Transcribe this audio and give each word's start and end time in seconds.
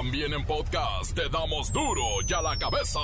También 0.00 0.32
en 0.32 0.44
podcast 0.44 1.12
te 1.12 1.28
damos 1.28 1.72
duro 1.72 2.04
y 2.24 2.32
a 2.32 2.40
la 2.40 2.56
cabeza. 2.56 3.00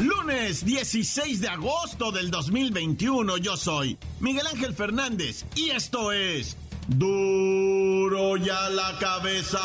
Lunes 0.00 0.64
16 0.66 1.40
de 1.40 1.48
agosto 1.48 2.10
del 2.10 2.32
2021 2.32 3.36
yo 3.36 3.56
soy 3.56 3.96
Miguel 4.18 4.48
Ángel 4.48 4.74
Fernández 4.74 5.44
y 5.54 5.70
esto 5.70 6.10
es 6.10 6.56
duro 6.88 8.36
y 8.38 8.50
a 8.50 8.68
la 8.70 8.98
cabeza 8.98 9.60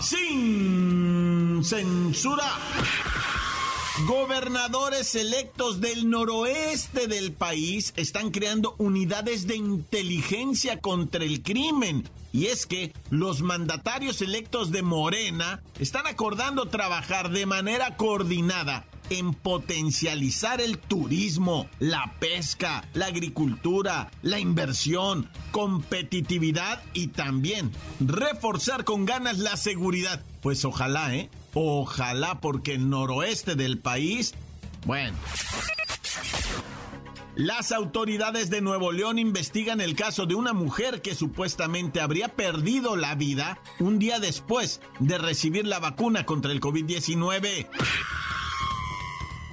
sin 0.00 1.64
censura. 1.64 2.52
Gobernadores 3.98 5.14
electos 5.16 5.80
del 5.80 6.08
noroeste 6.08 7.06
del 7.08 7.32
país 7.32 7.92
están 7.96 8.30
creando 8.30 8.74
unidades 8.78 9.46
de 9.46 9.56
inteligencia 9.56 10.80
contra 10.80 11.24
el 11.24 11.42
crimen. 11.42 12.08
Y 12.32 12.46
es 12.46 12.66
que 12.66 12.94
los 13.10 13.42
mandatarios 13.42 14.22
electos 14.22 14.70
de 14.70 14.82
Morena 14.82 15.62
están 15.80 16.06
acordando 16.06 16.66
trabajar 16.66 17.30
de 17.30 17.44
manera 17.46 17.96
coordinada 17.96 18.86
en 19.10 19.34
potencializar 19.34 20.60
el 20.60 20.78
turismo, 20.78 21.68
la 21.80 22.14
pesca, 22.20 22.88
la 22.94 23.06
agricultura, 23.06 24.10
la 24.22 24.38
inversión, 24.38 25.28
competitividad 25.50 26.80
y 26.94 27.08
también 27.08 27.72
reforzar 27.98 28.84
con 28.84 29.04
ganas 29.04 29.38
la 29.38 29.56
seguridad. 29.56 30.24
Pues 30.40 30.64
ojalá, 30.64 31.14
¿eh? 31.14 31.28
Ojalá 31.54 32.40
porque 32.40 32.74
el 32.74 32.88
noroeste 32.88 33.54
del 33.54 33.78
país, 33.78 34.34
bueno. 34.86 35.16
Las 37.36 37.72
autoridades 37.72 38.50
de 38.50 38.60
Nuevo 38.60 38.92
León 38.92 39.18
investigan 39.18 39.80
el 39.80 39.94
caso 39.94 40.26
de 40.26 40.34
una 40.34 40.52
mujer 40.52 41.00
que 41.00 41.14
supuestamente 41.14 42.00
habría 42.00 42.28
perdido 42.28 42.96
la 42.96 43.14
vida 43.14 43.58
un 43.78 43.98
día 43.98 44.20
después 44.20 44.80
de 44.98 45.16
recibir 45.16 45.66
la 45.66 45.78
vacuna 45.78 46.26
contra 46.26 46.52
el 46.52 46.60
COVID-19. 46.60 47.66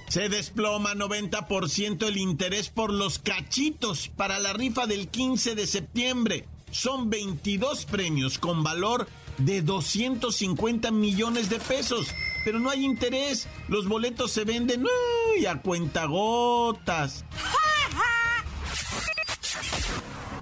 Se 0.09 0.27
desploma 0.27 0.95
90% 0.95 2.07
el 2.07 2.17
interés 2.17 2.69
por 2.69 2.91
los 2.91 3.19
cachitos 3.19 4.09
para 4.09 4.39
la 4.39 4.53
rifa 4.53 4.85
del 4.85 5.07
15 5.07 5.55
de 5.55 5.67
septiembre. 5.67 6.45
Son 6.71 7.09
22 7.09 7.85
premios 7.85 8.37
con 8.37 8.63
valor 8.63 9.07
de 9.37 9.61
250 9.61 10.91
millones 10.91 11.49
de 11.49 11.59
pesos. 11.59 12.07
Pero 12.43 12.59
no 12.59 12.69
hay 12.69 12.85
interés. 12.85 13.47
Los 13.67 13.87
boletos 13.87 14.31
se 14.31 14.43
venden 14.43 14.85
uy, 14.85 15.45
a 15.45 15.61
cuentagotas. 15.61 17.25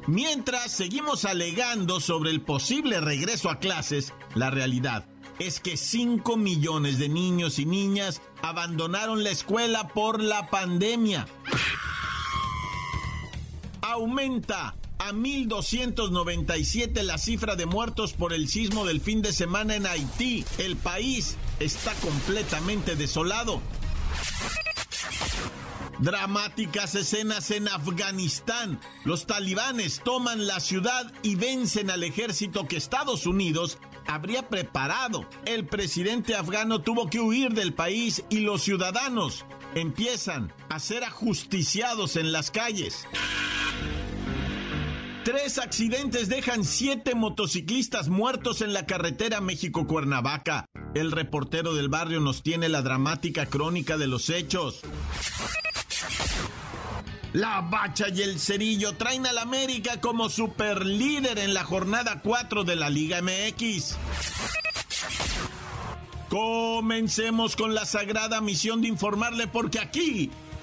Mientras 0.07 0.71
seguimos 0.71 1.25
alegando 1.25 1.99
sobre 1.99 2.29
el 2.29 2.41
posible 2.41 3.01
regreso 3.01 3.49
a 3.49 3.59
clases, 3.59 4.13
la 4.35 4.51
realidad 4.51 5.05
es 5.39 5.59
que 5.59 5.77
5 5.77 6.37
millones 6.37 6.99
de 6.99 7.09
niños 7.09 7.59
y 7.59 7.65
niñas 7.65 8.21
abandonaron 8.41 9.23
la 9.23 9.31
escuela 9.31 9.87
por 9.89 10.21
la 10.21 10.49
pandemia. 10.49 11.27
Aumenta 13.81 14.75
a 14.99 15.11
1.297 15.11 17.01
la 17.03 17.17
cifra 17.17 17.55
de 17.55 17.65
muertos 17.65 18.13
por 18.13 18.33
el 18.33 18.47
sismo 18.47 18.85
del 18.85 19.01
fin 19.01 19.21
de 19.21 19.33
semana 19.33 19.75
en 19.75 19.85
Haití. 19.85 20.45
El 20.57 20.75
país 20.75 21.35
está 21.59 21.93
completamente 21.95 22.95
desolado. 22.95 23.61
Dramáticas 25.99 26.95
escenas 26.95 27.51
en 27.51 27.67
Afganistán. 27.69 28.79
Los 29.05 29.25
talibanes 29.25 30.01
toman 30.03 30.45
la 30.45 30.59
ciudad 30.59 31.11
y 31.23 31.35
vencen 31.35 31.89
al 31.89 32.03
ejército 32.03 32.67
que 32.67 32.75
Estados 32.75 33.25
Unidos 33.25 33.77
habría 34.05 34.49
preparado. 34.49 35.25
El 35.45 35.65
presidente 35.65 36.35
afgano 36.35 36.81
tuvo 36.81 37.09
que 37.09 37.21
huir 37.21 37.53
del 37.53 37.73
país 37.73 38.23
y 38.29 38.39
los 38.39 38.63
ciudadanos 38.63 39.45
empiezan 39.73 40.53
a 40.69 40.79
ser 40.79 41.03
ajusticiados 41.03 42.17
en 42.17 42.31
las 42.31 42.51
calles. 42.51 43.05
Tres 45.35 45.57
accidentes 45.57 46.29
dejan 46.29 46.63
siete 46.63 47.13
motociclistas 47.13 48.07
muertos 48.07 48.61
en 48.61 48.71
la 48.71 48.85
carretera 48.85 49.41
México-Cuernavaca. 49.41 50.65
El 50.93 51.11
reportero 51.11 51.73
del 51.73 51.89
barrio 51.89 52.21
nos 52.21 52.41
tiene 52.41 52.69
la 52.69 52.81
dramática 52.81 53.45
crónica 53.45 53.97
de 53.97 54.07
los 54.07 54.29
hechos. 54.29 54.79
La 57.33 57.59
Bacha 57.59 58.07
y 58.07 58.21
el 58.21 58.39
Cerillo 58.39 58.93
traen 58.93 59.27
al 59.27 59.37
América 59.37 59.99
como 59.99 60.29
superlíder 60.29 61.37
en 61.37 61.53
la 61.53 61.65
jornada 61.65 62.21
4 62.23 62.63
de 62.63 62.77
la 62.77 62.89
Liga 62.89 63.21
MX. 63.21 63.97
Comencemos 66.29 67.57
con 67.57 67.75
la 67.75 67.85
sagrada 67.85 68.39
misión 68.39 68.81
de 68.81 68.87
informarle 68.87 69.47
porque 69.47 69.79
aquí 69.79 70.31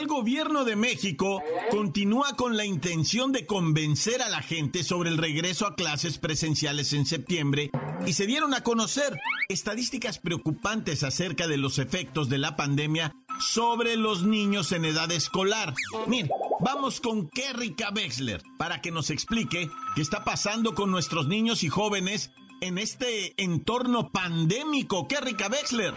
El 0.00 0.06
gobierno 0.06 0.64
de 0.64 0.76
México 0.76 1.42
continúa 1.70 2.34
con 2.34 2.56
la 2.56 2.64
intención 2.64 3.32
de 3.32 3.44
convencer 3.44 4.22
a 4.22 4.30
la 4.30 4.40
gente 4.40 4.82
sobre 4.82 5.10
el 5.10 5.18
regreso 5.18 5.66
a 5.66 5.74
clases 5.74 6.16
presenciales 6.16 6.94
en 6.94 7.04
septiembre 7.04 7.70
y 8.06 8.14
se 8.14 8.24
dieron 8.24 8.54
a 8.54 8.62
conocer 8.62 9.20
estadísticas 9.50 10.18
preocupantes 10.18 11.02
acerca 11.02 11.46
de 11.48 11.58
los 11.58 11.78
efectos 11.78 12.30
de 12.30 12.38
la 12.38 12.56
pandemia 12.56 13.14
sobre 13.40 13.96
los 13.96 14.22
niños 14.22 14.72
en 14.72 14.86
edad 14.86 15.12
escolar. 15.12 15.74
Miren, 16.06 16.30
vamos 16.60 17.02
con 17.02 17.28
Kerrika 17.28 17.92
Wexler 17.94 18.42
para 18.56 18.80
que 18.80 18.92
nos 18.92 19.10
explique 19.10 19.68
qué 19.94 20.00
está 20.00 20.24
pasando 20.24 20.74
con 20.74 20.90
nuestros 20.90 21.28
niños 21.28 21.62
y 21.62 21.68
jóvenes 21.68 22.30
en 22.62 22.78
este 22.78 23.34
entorno 23.36 24.10
pandémico. 24.10 25.06
Kerrika 25.08 25.48
Wexler. 25.48 25.92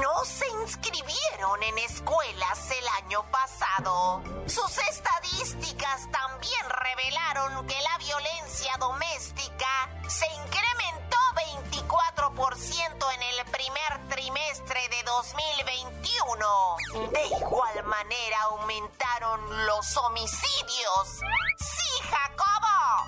No 0.00 0.24
se 0.24 0.46
inscribieron 0.62 1.62
en 1.62 1.78
escuelas 1.78 2.70
el 2.70 3.04
año 3.04 3.24
pasado. 3.30 4.22
Sus 4.46 4.78
estadísticas 4.78 6.10
también 6.10 6.68
revelaron 6.68 7.66
que 7.66 7.80
la 7.80 7.98
violencia 7.98 8.76
doméstica 8.78 9.88
se 10.08 10.26
incrementó 10.26 11.16
24% 11.34 13.14
en 13.14 13.22
el 13.22 13.44
primer 13.50 14.08
trimestre 14.08 14.80
de 14.88 15.02
2021. 15.04 16.76
De 17.10 17.26
igual 17.26 17.84
manera 17.84 18.42
aumentaron 18.42 19.66
los 19.66 19.96
homicidios. 19.96 21.20
Sí, 21.58 22.02
Jacobo, 22.10 23.04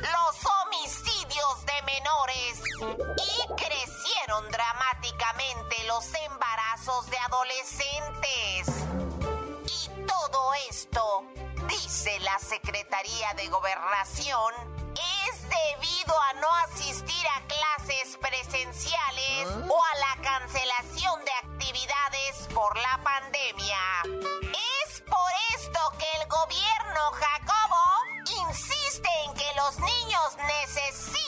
los 0.00 0.36
homicidios 0.46 1.66
de 1.66 1.82
menores 1.82 2.62
y 3.16 3.39
dramáticamente 4.38 5.76
los 5.88 6.14
embarazos 6.14 7.10
de 7.10 7.18
adolescentes. 7.18 8.68
Y 9.66 10.06
todo 10.06 10.54
esto, 10.68 11.24
dice 11.66 12.18
la 12.20 12.38
Secretaría 12.38 13.34
de 13.34 13.48
Gobernación, 13.48 14.54
es 14.94 15.42
debido 15.42 16.20
a 16.20 16.32
no 16.34 16.48
asistir 16.68 17.26
a 17.36 17.42
clases 17.48 18.16
presenciales 18.18 19.48
o 19.68 19.82
a 19.82 19.98
la 19.98 20.22
cancelación 20.22 21.24
de 21.24 21.32
actividades 21.32 22.48
por 22.54 22.76
la 22.78 23.00
pandemia. 23.02 23.78
Es 24.86 25.00
por 25.00 25.32
esto 25.56 25.80
que 25.98 26.22
el 26.22 26.28
gobierno 26.28 27.00
Jacobo 27.14 28.48
insiste 28.48 29.08
en 29.26 29.34
que 29.34 29.52
los 29.56 29.78
niños 29.80 30.36
necesitan 30.46 31.19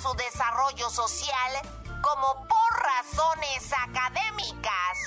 su 0.00 0.12
desarrollo 0.14 0.88
social 0.90 1.52
como 2.00 2.46
por 2.46 2.82
razones 2.82 3.72
académicas. 3.72 4.98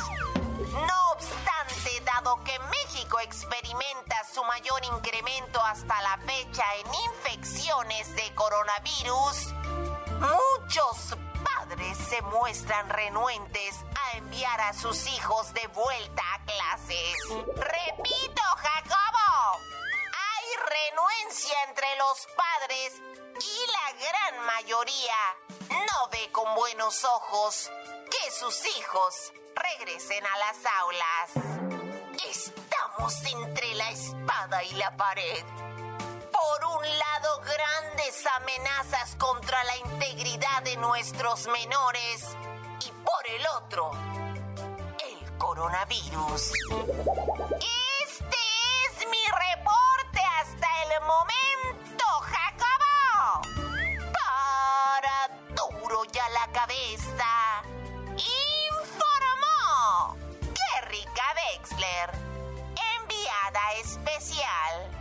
No 0.72 1.12
obstante, 1.14 2.02
dado 2.04 2.44
que 2.44 2.58
México 2.60 3.20
experimenta 3.20 4.16
su 4.34 4.44
mayor 4.44 4.84
incremento 4.86 5.64
hasta 5.64 6.02
la 6.02 6.18
fecha 6.26 6.64
en 6.76 6.94
infecciones 7.16 8.16
de 8.16 8.36
coronavirus, 8.36 9.54
muchos 10.20 11.18
padres 11.44 11.98
se 11.98 12.22
muestran 12.24 12.90
renuentes 12.90 13.76
a 13.96 14.18
enviar 14.18 14.60
a 14.62 14.74
sus 14.74 15.08
hijos 15.08 15.54
de 15.54 15.68
vuelta 15.68 16.24
a 16.34 16.46
clases. 16.46 17.18
Repito, 17.56 18.42
Jacobo, 18.58 19.60
renuencia 20.72 21.56
entre 21.68 21.88
los 21.98 22.28
padres 22.36 23.02
y 23.40 23.72
la 23.72 23.92
gran 24.00 24.46
mayoría 24.46 25.16
no 25.70 26.10
ve 26.12 26.32
con 26.32 26.54
buenos 26.56 27.04
ojos 27.04 27.72
que 28.10 28.32
sus 28.32 28.66
hijos 28.78 29.34
regresen 29.56 30.24
a 30.26 30.38
las 30.38 30.58
aulas. 30.82 31.32
Estamos 32.30 33.14
entre 33.26 33.74
la 33.76 33.92
espada 33.92 34.64
y 34.64 34.74
la 34.74 34.96
pared 34.96 35.44
por 36.32 36.66
un 36.66 37.00
lado 37.00 37.42
grandes 37.42 38.26
amenazas 38.38 39.16
contra 39.18 39.64
la 39.64 39.78
integridad 39.78 40.64
de 40.64 40.78
nuestros 40.78 41.48
menores 41.48 42.38
y 42.86 42.92
por 42.92 43.28
el 43.28 43.46
otro 43.58 43.92
el 45.04 45.38
coronavirus. 45.38 46.54
Momento, 51.00 52.06
Jacobo. 52.22 53.42
Para 54.14 55.30
duro 55.56 56.04
ya 56.12 56.28
la 56.30 56.48
cabeza. 56.52 57.64
Informó 58.70 60.18
Kerrika 60.54 61.24
Wexler, 61.36 62.12
enviada 63.00 63.74
especial. 63.82 65.01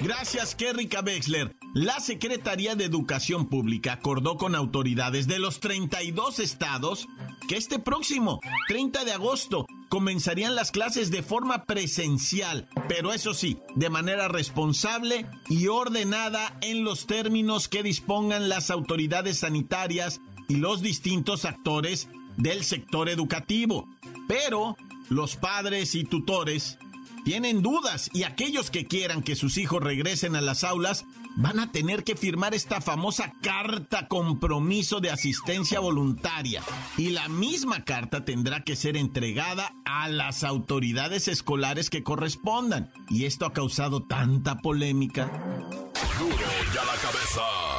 Gracias, 0.00 0.54
Kerrika 0.54 1.00
Wexler. 1.00 1.54
La 1.74 2.00
Secretaría 2.00 2.74
de 2.74 2.84
Educación 2.84 3.48
Pública 3.48 3.94
acordó 3.94 4.36
con 4.36 4.54
autoridades 4.54 5.26
de 5.26 5.38
los 5.38 5.60
32 5.60 6.38
estados 6.38 7.08
que 7.48 7.56
este 7.56 7.78
próximo 7.78 8.40
30 8.68 9.04
de 9.04 9.12
agosto 9.12 9.66
comenzarían 9.88 10.54
las 10.54 10.70
clases 10.70 11.10
de 11.10 11.22
forma 11.22 11.64
presencial, 11.64 12.68
pero 12.88 13.12
eso 13.12 13.34
sí, 13.34 13.58
de 13.74 13.90
manera 13.90 14.28
responsable 14.28 15.26
y 15.48 15.68
ordenada 15.68 16.56
en 16.62 16.82
los 16.82 17.06
términos 17.06 17.68
que 17.68 17.82
dispongan 17.82 18.48
las 18.48 18.70
autoridades 18.70 19.38
sanitarias 19.38 20.20
y 20.48 20.56
los 20.56 20.82
distintos 20.82 21.44
actores 21.44 22.08
del 22.36 22.64
sector 22.64 23.08
educativo. 23.08 23.88
Pero 24.28 24.76
los 25.10 25.36
padres 25.36 25.94
y 25.94 26.04
tutores 26.04 26.78
tienen 27.24 27.62
dudas 27.62 28.10
y 28.12 28.24
aquellos 28.24 28.70
que 28.70 28.86
quieran 28.86 29.22
que 29.22 29.36
sus 29.36 29.56
hijos 29.58 29.82
regresen 29.82 30.36
a 30.36 30.40
las 30.40 30.64
aulas 30.64 31.04
van 31.36 31.58
a 31.60 31.72
tener 31.72 32.04
que 32.04 32.16
firmar 32.16 32.54
esta 32.54 32.80
famosa 32.80 33.32
carta 33.42 34.08
compromiso 34.08 35.00
de 35.00 35.10
asistencia 35.10 35.80
voluntaria. 35.80 36.62
Y 36.96 37.10
la 37.10 37.28
misma 37.28 37.84
carta 37.84 38.24
tendrá 38.24 38.64
que 38.64 38.76
ser 38.76 38.96
entregada 38.96 39.74
a 39.84 40.08
las 40.08 40.44
autoridades 40.44 41.28
escolares 41.28 41.90
que 41.90 42.02
correspondan. 42.02 42.90
Y 43.08 43.24
esto 43.24 43.46
ha 43.46 43.52
causado 43.52 44.02
tanta 44.02 44.58
polémica. 44.58 45.30
Duro 46.18 46.36
ya 46.74 46.84
la 46.84 46.94
cabeza. 47.00 47.71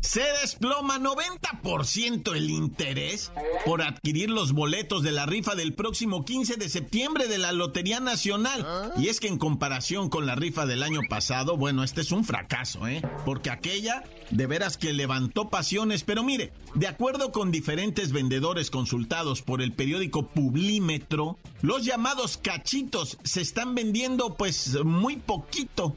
Se 0.00 0.22
desploma 0.40 0.98
90% 0.98 2.34
el 2.34 2.50
interés 2.50 3.30
por 3.66 3.82
adquirir 3.82 4.30
los 4.30 4.52
boletos 4.52 5.02
de 5.02 5.12
la 5.12 5.26
rifa 5.26 5.54
del 5.54 5.74
próximo 5.74 6.24
15 6.24 6.56
de 6.56 6.68
septiembre 6.70 7.28
de 7.28 7.36
la 7.36 7.52
Lotería 7.52 8.00
Nacional. 8.00 8.92
Y 8.96 9.08
es 9.08 9.20
que 9.20 9.28
en 9.28 9.38
comparación 9.38 10.08
con 10.08 10.24
la 10.26 10.34
rifa 10.34 10.64
del 10.64 10.82
año 10.82 11.00
pasado, 11.08 11.56
bueno, 11.58 11.84
este 11.84 12.00
es 12.00 12.12
un 12.12 12.24
fracaso, 12.24 12.88
¿eh? 12.88 13.02
Porque 13.26 13.50
aquella 13.50 14.02
de 14.30 14.46
veras 14.46 14.78
que 14.78 14.94
levantó 14.94 15.50
pasiones. 15.50 16.02
Pero 16.02 16.24
mire, 16.24 16.52
de 16.74 16.88
acuerdo 16.88 17.30
con 17.30 17.50
diferentes 17.50 18.10
vendedores 18.10 18.70
consultados 18.70 19.42
por 19.42 19.60
el 19.60 19.72
periódico 19.72 20.26
Publímetro, 20.28 21.38
los 21.60 21.84
llamados 21.84 22.38
cachitos 22.38 23.18
se 23.22 23.42
están 23.42 23.74
vendiendo 23.74 24.34
pues 24.34 24.82
muy 24.82 25.16
poquito. 25.16 25.96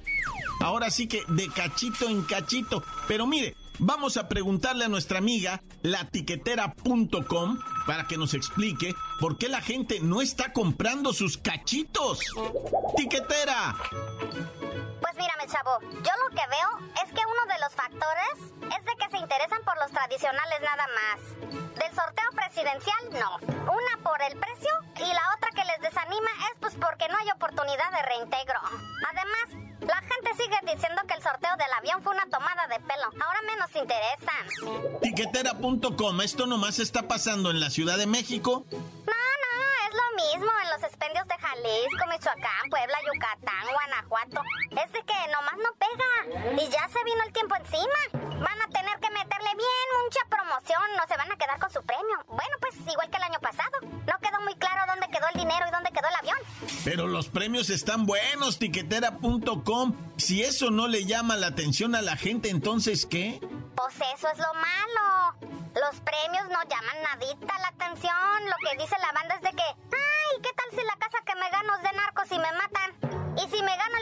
Ahora 0.59 0.91
sí 0.91 1.07
que 1.07 1.21
de 1.29 1.47
cachito 1.47 2.09
en 2.09 2.21
cachito. 2.23 2.83
Pero 3.07 3.25
mire, 3.25 3.56
vamos 3.79 4.17
a 4.17 4.27
preguntarle 4.27 4.85
a 4.85 4.89
nuestra 4.89 5.17
amiga 5.17 5.61
latiquetera.com 5.81 7.59
para 7.85 8.07
que 8.07 8.17
nos 8.17 8.33
explique 8.33 8.93
por 9.19 9.37
qué 9.37 9.49
la 9.49 9.61
gente 9.61 9.99
no 10.01 10.21
está 10.21 10.53
comprando 10.53 11.13
sus 11.13 11.37
cachitos. 11.37 12.19
¡Tiquetera! 12.95 13.75
Pues 15.01 15.15
mírame, 15.17 15.47
chavo, 15.47 15.79
yo 15.81 16.11
lo 16.23 16.29
que 16.29 16.47
veo 16.47 16.91
es 17.03 17.11
que 17.13 17.21
uno 17.25 17.53
de 17.53 17.59
los 17.59 17.73
factores 17.73 18.53
es 18.77 18.85
de 18.85 18.95
que 18.97 19.09
se 19.11 19.17
interesan 19.17 19.59
por 19.65 19.77
los 19.77 19.91
tradicionales 19.91 20.61
nada 20.61 20.87
más. 20.95 21.53
Del 21.75 21.93
sorteo 21.93 22.29
presidencial, 22.35 23.03
no. 23.11 23.37
Una 23.63 24.03
por 24.03 24.21
el 24.21 24.37
precio 24.39 24.71
y 24.95 25.13
la 25.13 25.33
otra 25.35 25.49
que 25.55 25.65
les 25.65 25.81
desanima 25.81 26.31
es 26.51 26.57
pues 26.59 26.75
porque 26.75 27.07
no 27.09 27.17
hay 27.17 27.29
oportunidad 27.31 27.91
de 27.91 28.01
reintegro. 28.03 28.59
Además, 30.33 30.38
la 30.38 30.44
gente 30.44 30.44
sigue 30.44 30.74
diciendo 30.74 31.01
que 31.07 31.13
el 31.13 31.21
sorteo 31.24 31.56
del 31.57 31.74
avión 31.77 32.03
fue 32.03 32.13
una 32.13 32.25
tomada 32.25 32.68
de 32.68 32.80
pelo. 32.80 33.06
Ahora 33.25 33.41
menos 33.45 33.69
interesan. 33.75 35.00
Tiquetera.com, 35.01 36.21
¿esto 36.21 36.47
nomás 36.47 36.80
está 36.80 37.03
pasando 37.03 37.51
en 37.51 37.59
la 37.59 37.69
Ciudad 37.69 37.97
de 37.97 38.07
México? 38.07 38.65
No, 38.71 38.80
no, 38.80 39.53
es 39.88 39.94
lo 39.94 40.24
mismo 40.24 40.51
en 40.63 40.69
los 40.71 40.83
expendios 40.83 41.27
de 41.27 41.35
Jalisco, 41.35 42.06
Michoacán, 42.09 42.69
Puebla, 42.69 42.97
Yucatán, 43.13 43.65
Guanajuato. 43.74 44.41
Es 44.71 44.91
de 44.91 45.03
que 45.03 45.13
nomás 45.31 45.57
no 45.57 45.74
pega. 45.77 46.63
Y 46.63 46.69
ya 46.69 46.88
se 46.89 47.03
vino 47.03 47.24
el 47.25 47.33
tiempo 47.33 47.56
encima. 47.56 48.24
Tener 48.94 49.00
que 49.00 49.09
meterle 49.12 49.50
bien 49.56 49.88
mucha 50.04 50.19
promoción, 50.30 50.81
no 50.97 51.07
se 51.07 51.18
van 51.18 51.31
a 51.31 51.35
quedar 51.35 51.59
con 51.59 51.71
su 51.71 51.81
premio. 51.83 52.18
Bueno, 52.28 52.56
pues 52.59 52.76
igual 52.92 53.09
que 53.09 53.18
el 53.18 53.23
año 53.23 53.40
pasado. 53.40 53.71
No 53.81 54.19
quedó 54.21 54.42
muy 54.42 54.56
claro 54.56 54.83
dónde 54.88 55.07
quedó 55.07 55.26
el 55.33 55.40
dinero 55.40 55.66
y 55.68 55.71
dónde 55.71 55.90
quedó 55.92 56.07
el 56.09 56.16
avión. 56.16 56.38
Pero 56.83 57.07
los 57.07 57.30
premios 57.30 57.69
están 57.69 58.06
buenos, 58.06 58.59
tiquetera.com. 58.59 59.95
Si 60.18 60.44
eso 60.44 60.69
no 60.69 60.88
le 60.88 61.06
llama 61.06 61.38
la 61.38 61.47
atención 61.47 61.95
a 61.95 62.02
la 62.02 62.18
gente, 62.18 62.50
entonces 62.50 63.06
¿qué? 63.06 63.40
Pues 63.76 63.95
eso 64.16 64.28
es 64.30 64.38
lo 64.38 64.54
malo. 64.54 65.54
Los 65.73 66.00
premios 66.02 66.45
no 66.50 66.62
llaman 66.64 67.02
nadita 67.04 67.57
la 67.59 67.69
atención. 67.69 68.45
Lo 68.45 68.56
que 68.69 68.78
dice 68.78 68.95
la 69.02 69.12
banda 69.12 69.35
es 69.35 69.42
de 69.42 69.52
que, 69.52 69.64
ay, 69.64 70.42
¿qué 70.44 70.50
tal 70.54 70.69
si 70.80 70.85
la 70.85 70.95
casa 70.97 71.18
que 71.26 71.35
me 71.35 71.50
gano 71.50 71.76
es 71.78 71.83
de 71.83 71.97
narcos 71.97 72.31
y 72.31 72.38
me 72.38 72.52
matan? 72.54 73.14
¿Y 73.38 73.50
si 73.50 73.64
me 73.64 73.76
gano 73.76 73.93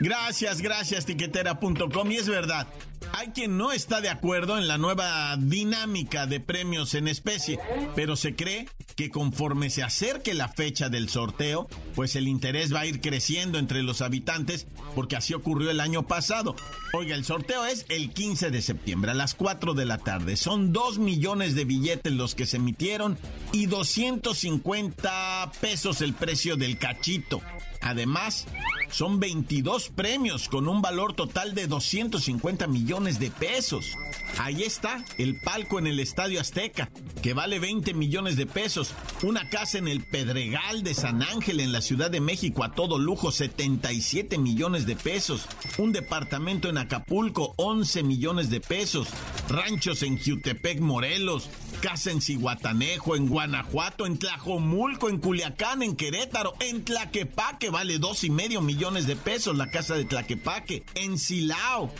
Gracias, 0.00 0.60
gracias, 0.60 1.06
tiquetera.com. 1.06 2.12
Y 2.12 2.16
es 2.16 2.28
verdad, 2.28 2.68
hay 3.12 3.28
quien 3.28 3.56
no 3.56 3.72
está 3.72 4.00
de 4.00 4.08
acuerdo 4.08 4.58
en 4.58 4.68
la 4.68 4.78
nueva 4.78 5.36
dinámica 5.36 6.26
de 6.26 6.40
premios 6.40 6.94
en 6.94 7.08
especie, 7.08 7.58
pero 7.96 8.14
se 8.14 8.36
cree 8.36 8.68
que 8.94 9.10
conforme 9.10 9.70
se 9.70 9.82
acerque 9.82 10.34
la 10.34 10.48
fecha 10.48 10.88
del 10.88 11.08
sorteo, 11.08 11.68
pues 11.94 12.16
el 12.16 12.28
interés 12.28 12.72
va 12.72 12.80
a 12.80 12.86
ir 12.86 13.00
creciendo 13.00 13.58
entre 13.58 13.82
los 13.82 14.00
habitantes, 14.00 14.66
porque 14.94 15.16
así 15.16 15.34
ocurrió 15.34 15.70
el 15.70 15.80
año 15.80 16.06
pasado. 16.06 16.54
Oiga, 16.92 17.14
el 17.14 17.24
sorteo 17.24 17.64
es 17.64 17.84
el 17.88 18.10
15 18.12 18.50
de 18.50 18.62
septiembre 18.62 19.10
a 19.12 19.14
las 19.14 19.34
4 19.34 19.74
de 19.74 19.84
la 19.84 19.98
tarde. 19.98 20.36
Son 20.36 20.72
2 20.72 20.98
millones 20.98 21.54
de 21.54 21.64
billetes 21.64 22.12
los 22.12 22.34
que 22.34 22.46
se 22.46 22.58
emitieron 22.58 23.18
y 23.52 23.66
250 23.66 25.52
pesos 25.60 26.02
el 26.02 26.14
precio 26.14 26.56
del 26.56 26.78
cachito. 26.78 27.40
Además, 27.80 28.46
son 28.90 29.20
22 29.20 29.90
premios 29.90 30.48
con 30.48 30.68
un 30.68 30.82
valor 30.82 31.14
total 31.14 31.54
de 31.54 31.66
250 31.66 32.66
millones 32.66 33.18
de 33.18 33.30
pesos. 33.30 33.96
Ahí 34.38 34.62
está 34.62 35.04
el 35.16 35.40
palco 35.40 35.78
en 35.78 35.86
el 35.86 36.00
Estadio 36.00 36.40
Azteca, 36.40 36.90
que 37.22 37.34
vale 37.34 37.58
20 37.58 37.94
millones 37.94 38.36
de 38.36 38.46
pesos. 38.46 38.94
Una 39.22 39.48
casa 39.48 39.78
en 39.78 39.88
el 39.88 40.04
Pedregal 40.04 40.82
de 40.82 40.94
San 40.94 41.22
Ángel 41.22 41.60
en 41.60 41.72
la 41.72 41.80
Ciudad 41.80 42.10
de 42.10 42.20
México 42.20 42.64
a 42.64 42.72
todo 42.72 42.98
lujo, 42.98 43.32
77 43.32 44.38
millones 44.38 44.86
de 44.86 44.96
pesos. 44.96 45.46
Un 45.76 45.92
departamento 45.92 46.68
en 46.68 46.78
Acapulco, 46.78 47.54
11 47.56 48.02
millones 48.02 48.50
de 48.50 48.60
pesos. 48.60 49.08
Ranchos 49.48 50.02
en 50.02 50.18
Jutepec, 50.18 50.80
Morelos. 50.80 51.48
Casa 51.80 52.10
en 52.10 52.20
Cihuatanejo, 52.20 53.14
en 53.14 53.28
Guanajuato, 53.28 54.04
en 54.04 54.18
Tlajomulco, 54.18 55.08
en 55.08 55.18
Culiacán, 55.18 55.82
en 55.82 55.94
Querétaro, 55.94 56.54
en 56.60 56.84
Tlaquepaque, 56.84 57.70
vale 57.70 57.98
dos 57.98 58.24
y 58.24 58.30
medio 58.30 58.60
millones 58.60 59.06
de 59.06 59.14
pesos 59.14 59.56
la 59.56 59.70
casa 59.70 59.94
de 59.94 60.04
Tlaquepaque, 60.04 60.84
en 60.94 61.18
Silao. 61.18 61.92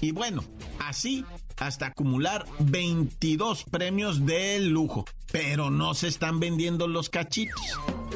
Y 0.00 0.12
bueno, 0.12 0.44
así 0.78 1.24
hasta 1.58 1.86
acumular 1.86 2.44
22 2.60 3.64
premios 3.64 4.26
de 4.26 4.60
lujo. 4.60 5.04
Pero 5.32 5.70
no 5.70 5.94
se 5.94 6.08
están 6.08 6.40
vendiendo 6.40 6.86
los 6.86 7.08
cachitos. 7.08 7.60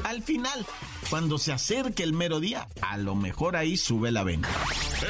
Al 0.04 0.22
final, 0.22 0.64
cuando 1.10 1.38
se 1.38 1.52
acerque 1.52 2.02
el 2.02 2.12
mero 2.12 2.40
día, 2.40 2.68
a 2.80 2.96
lo 2.96 3.14
mejor 3.14 3.56
ahí 3.56 3.76
sube 3.76 4.12
la 4.12 4.22
venta. 4.22 4.48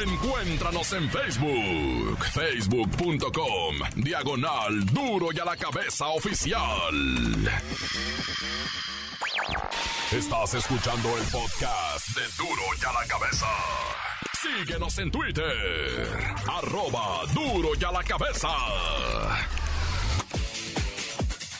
Encuéntranos 0.02 0.92
en 0.92 1.10
Facebook, 1.10 2.24
facebook.com, 2.32 3.76
diagonal 3.96 4.86
duro 4.86 5.28
y 5.32 5.38
a 5.38 5.44
la 5.44 5.56
cabeza 5.56 6.08
oficial. 6.08 6.94
Estás 10.12 10.54
escuchando 10.54 11.18
el 11.18 11.24
podcast 11.24 12.08
de 12.16 12.22
duro 12.38 12.62
y 12.80 12.84
a 12.84 12.92
la 12.92 13.06
cabeza. 13.06 13.46
Síguenos 14.40 14.96
en 14.98 15.10
Twitter, 15.10 16.16
arroba 16.46 17.22
duro 17.34 17.70
y 17.76 17.84
a 17.84 17.90
la 17.90 18.04
cabeza. 18.04 18.48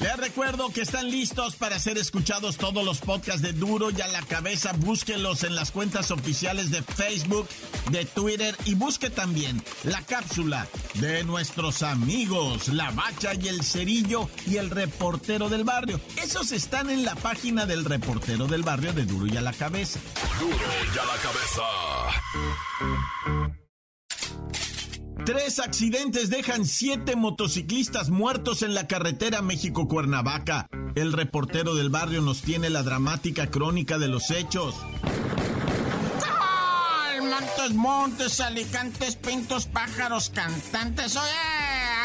Les 0.00 0.16
recuerdo 0.16 0.70
que 0.72 0.82
están 0.82 1.10
listos 1.10 1.56
para 1.56 1.78
ser 1.80 1.98
escuchados 1.98 2.56
todos 2.56 2.84
los 2.84 3.00
podcasts 3.00 3.42
de 3.42 3.52
Duro 3.52 3.90
y 3.90 4.00
a 4.00 4.06
la 4.06 4.22
cabeza. 4.22 4.72
Búsquenlos 4.72 5.42
en 5.42 5.56
las 5.56 5.72
cuentas 5.72 6.12
oficiales 6.12 6.70
de 6.70 6.82
Facebook, 6.82 7.48
de 7.90 8.04
Twitter 8.04 8.54
y 8.64 8.74
busque 8.74 9.10
también 9.10 9.60
la 9.82 10.00
cápsula 10.02 10.68
de 10.94 11.24
nuestros 11.24 11.82
amigos, 11.82 12.68
la 12.68 12.92
bacha 12.92 13.34
y 13.34 13.48
el 13.48 13.64
cerillo 13.64 14.28
y 14.46 14.58
el 14.58 14.70
reportero 14.70 15.48
del 15.48 15.64
barrio. 15.64 16.00
Esos 16.22 16.52
están 16.52 16.90
en 16.90 17.04
la 17.04 17.16
página 17.16 17.66
del 17.66 17.84
reportero 17.84 18.46
del 18.46 18.62
barrio 18.62 18.92
de 18.92 19.04
Duro 19.04 19.26
y 19.26 19.36
a 19.36 19.40
la 19.40 19.52
cabeza. 19.52 19.98
Duro 20.38 20.54
y 20.94 20.98
a 20.98 21.04
la 21.04 21.16
cabeza. 21.22 21.62
Tres 25.28 25.58
accidentes 25.58 26.30
dejan 26.30 26.64
siete 26.64 27.14
motociclistas 27.14 28.08
muertos 28.08 28.62
en 28.62 28.72
la 28.72 28.86
carretera 28.86 29.42
México-Cuernavaca. 29.42 30.68
El 30.94 31.12
reportero 31.12 31.74
del 31.74 31.90
barrio 31.90 32.22
nos 32.22 32.40
tiene 32.40 32.70
la 32.70 32.82
dramática 32.82 33.50
crónica 33.50 33.98
de 33.98 34.08
los 34.08 34.30
hechos. 34.30 34.74
Montes, 37.20 37.74
montes, 37.74 38.40
alicantes, 38.40 39.16
pintos, 39.16 39.66
pájaros, 39.66 40.30
cantantes. 40.30 41.14
Oye, 41.14 41.57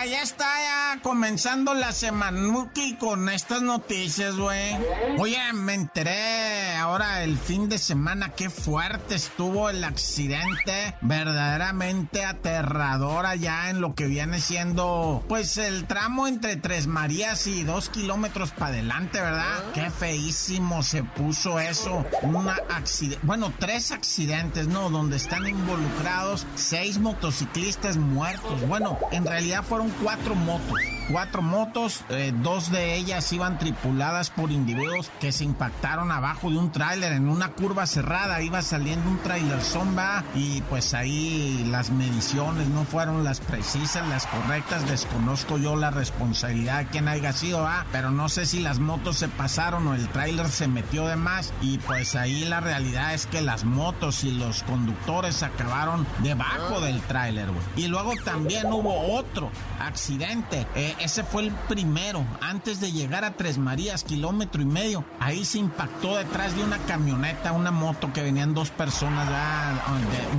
ya 0.06 0.22
está 0.22 0.46
ya 0.46 1.02
comenzando 1.02 1.74
la 1.74 1.92
semanuki 1.92 2.96
con 2.96 3.30
estas 3.30 3.62
noticias, 3.62 4.36
güey. 4.36 4.76
Oye, 5.18 5.38
me 5.54 5.74
enteré 5.74 6.76
ahora 6.76 7.24
el 7.24 7.38
fin 7.38 7.70
de 7.70 7.78
semana 7.78 8.30
qué 8.30 8.50
fuerte 8.50 9.16
estuvo 9.16 9.70
el 9.70 9.84
accidente. 9.84 10.96
Verdaderamente 11.02 12.26
aterrador 12.26 13.26
allá 13.26 13.70
en 13.70 13.82
lo 13.82 13.96
que 13.96 14.08
viene 14.08 14.40
siendo, 14.40 15.24
pues, 15.30 15.58
el 15.58 15.86
tramo 15.86 16.28
entre 16.28 16.56
Tres 16.58 16.88
Marías 16.88 17.48
y 17.48 17.64
dos 17.64 17.90
kilómetros 17.90 18.52
para 18.52 18.68
adelante, 18.74 19.22
¿verdad? 19.22 19.64
Qué 19.74 19.90
feísimo 19.90 20.84
se 20.84 21.04
puso 21.04 21.60
eso. 21.60 22.06
Una 22.24 22.58
accidente, 22.70 23.20
bueno, 23.24 23.54
tres 23.60 23.92
accidentes, 23.92 24.68
¿no? 24.68 24.90
Donde 24.90 25.18
están 25.18 25.48
involucrados 25.48 26.46
seis 26.56 27.00
motociclistas 27.00 27.98
muertos. 27.98 28.68
Bueno, 28.68 29.00
en 29.12 29.26
realidad 29.26 29.64
fueron 29.64 29.93
cuatro 30.02 30.36
motos. 30.36 30.80
Cuatro 31.12 31.42
motos, 31.42 32.02
eh, 32.10 32.34
dos 32.42 32.72
de 32.72 32.96
ellas 32.96 33.32
iban 33.34 33.60
tripuladas 33.60 34.30
por 34.30 34.52
individuos 34.52 35.12
que 35.20 35.34
se 35.34 35.44
impactaron 35.44 36.12
abajo 36.12 36.50
de 36.50 36.58
un 36.58 36.72
tráiler 36.72 37.12
en 37.12 37.28
una 37.28 37.50
curva 37.50 37.86
cerrada. 37.86 38.42
Iba 38.42 38.62
saliendo 38.62 39.10
un 39.10 39.20
tráiler 39.20 39.62
zomba 39.62 40.24
y 40.34 40.62
pues 40.62 40.94
ahí 40.94 41.66
las 41.70 41.92
mediciones 41.92 42.68
no 42.70 42.86
fueron 42.86 43.26
las 43.26 43.42
precisas, 43.42 44.08
las 44.08 44.26
correctas. 44.28 44.90
Desconozco 44.90 45.58
yo 45.58 45.76
la 45.76 45.92
responsabilidad 45.92 46.80
de 46.80 46.88
quien 46.88 47.10
haya 47.10 47.34
sido, 47.34 47.68
¿ah? 47.68 47.86
pero 47.92 48.10
no 48.10 48.30
sé 48.30 48.46
si 48.46 48.62
las 48.62 48.80
motos 48.80 49.18
se 49.18 49.28
pasaron 49.28 49.86
o 49.88 49.96
el 49.96 50.08
tráiler 50.08 50.48
se 50.48 50.70
metió 50.70 51.08
de 51.08 51.18
más 51.18 51.54
y 51.62 51.80
pues 51.80 52.16
ahí 52.16 52.46
la 52.46 52.62
realidad 52.62 53.14
es 53.14 53.26
que 53.26 53.42
las 53.42 53.66
motos 53.66 54.24
y 54.24 54.32
los 54.32 54.64
conductores 54.64 55.44
acabaron 55.44 56.08
debajo 56.20 56.80
del 56.80 57.02
tráiler, 57.02 57.50
Y 57.76 57.88
luego 57.88 58.14
también 58.24 58.72
hubo 58.72 59.18
otro 59.18 59.52
accidente. 59.80 60.66
Eh, 60.76 60.93
ese 61.00 61.24
fue 61.24 61.44
el 61.44 61.52
primero, 61.52 62.26
antes 62.42 62.80
de 62.80 62.92
llegar 62.92 63.26
a 63.26 63.34
Tres 63.34 63.58
Marías, 63.58 64.04
kilómetro 64.04 64.62
y 64.62 64.66
medio. 64.66 65.06
Ahí 65.20 65.46
se 65.46 65.60
impactó 65.60 66.16
detrás 66.18 66.56
de 66.56 66.64
una 66.64 66.78
camioneta, 66.80 67.52
una 67.52 67.72
moto 67.72 68.12
que 68.14 68.22
venían 68.22 68.54
dos 68.54 68.70
personas, 68.70 69.28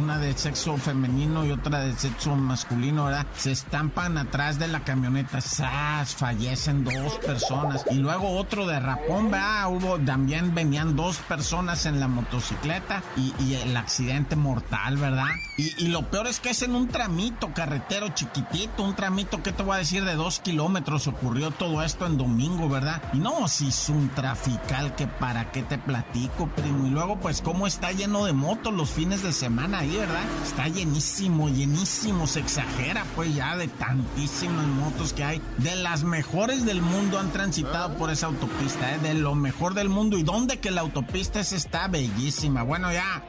una 0.01 0.19
de 0.19 0.37
sexo 0.37 0.77
femenino 0.77 1.45
y 1.45 1.51
otra 1.51 1.81
de 1.81 1.95
sexo 1.97 2.37
masculino, 2.37 3.07
¿verdad? 3.07 3.27
Se 3.37 3.53
estampan 3.53 4.19
atrás 4.19 4.59
de 4.59 4.69
la 4.69 4.81
camioneta, 4.81 5.41
¡zas! 5.41 6.15
Fallecen 6.15 6.85
dos 6.85 7.19
personas. 7.19 7.85
Y 7.91 7.97
luego 7.97 8.31
otro 8.37 8.67
de 8.67 8.81
rapón, 8.81 9.31
¿verdad? 9.31 9.71
Hubo, 9.71 9.99
también 9.99 10.55
venían 10.55 10.97
dos 10.97 11.17
personas 11.19 11.87
en 11.87 12.01
la 12.01 12.09
motocicleta 12.09 13.03
y, 13.17 13.55
el 13.55 13.77
accidente 13.77 14.37
mortal, 14.37 14.97
¿verdad? 14.97 15.29
Y, 15.57 15.89
lo 15.89 16.11
peor 16.11 16.27
es 16.27 16.41
que 16.41 16.51
es 16.51 16.63
en 16.63 16.75
un 16.75 16.89
tramito 16.89 17.53
carretero 17.55 18.09
chiquitito, 18.09 18.83
un 18.83 18.95
tramito, 18.95 19.43
¿qué 19.43 19.53
te 19.53 19.63
voy 19.63 19.77
a 19.77 19.79
decir? 19.79 20.05
De 20.05 20.15
dos 20.15 20.41
kilómetros 20.45 21.09
ocurrió 21.09 21.51
todo 21.51 21.83
esto 21.83 22.07
en 22.07 22.19
domingo, 22.19 22.69
¿verdad? 22.69 23.03
Y 23.13 23.19
no, 23.19 23.49
si 23.49 23.69
es 23.69 23.89
un 23.89 24.11
trafical 24.11 24.95
que 24.95 25.09
para 25.09 25.51
qué 25.51 25.63
te 25.63 25.79
platico, 25.79 26.49
primo. 26.49 26.87
Y 26.87 26.91
luego, 26.91 27.19
pues, 27.19 27.41
cómo 27.43 27.67
está 27.67 27.91
lleno 27.91 28.25
de 28.27 28.33
motos 28.33 28.73
los 28.73 28.91
fines 28.91 29.23
de 29.23 29.33
semana 29.33 29.81
ahí, 29.81 29.97
¿verdad? 29.97 30.23
Está 30.45 30.69
llenísimo, 30.69 31.49
llenísimo. 31.49 32.27
Se 32.27 32.41
exagera, 32.41 33.05
pues, 33.17 33.35
ya 33.35 33.57
de 33.57 33.69
tantísimas 33.69 34.67
motos 34.67 35.13
que 35.13 35.25
hay. 35.25 35.43
De 35.59 35.75
las 35.75 36.05
mejores 36.05 36.65
del 36.65 36.83
mundo 36.83 37.19
han 37.19 37.33
transitado 37.33 37.97
por 37.97 38.11
esa 38.11 38.27
autopista, 38.27 38.95
¿eh? 38.95 38.99
De 38.99 39.15
lo 39.15 39.35
mejor 39.35 39.75
del 39.75 39.89
mundo. 39.89 40.19
¿Y 40.19 40.23
dónde 40.23 40.61
que 40.61 40.71
la 40.71 40.83
autopista 40.83 41.41
es 41.41 41.53
está 41.53 41.89
bellísima? 41.89 42.63
Bueno, 42.63 42.93
ya. 42.93 43.25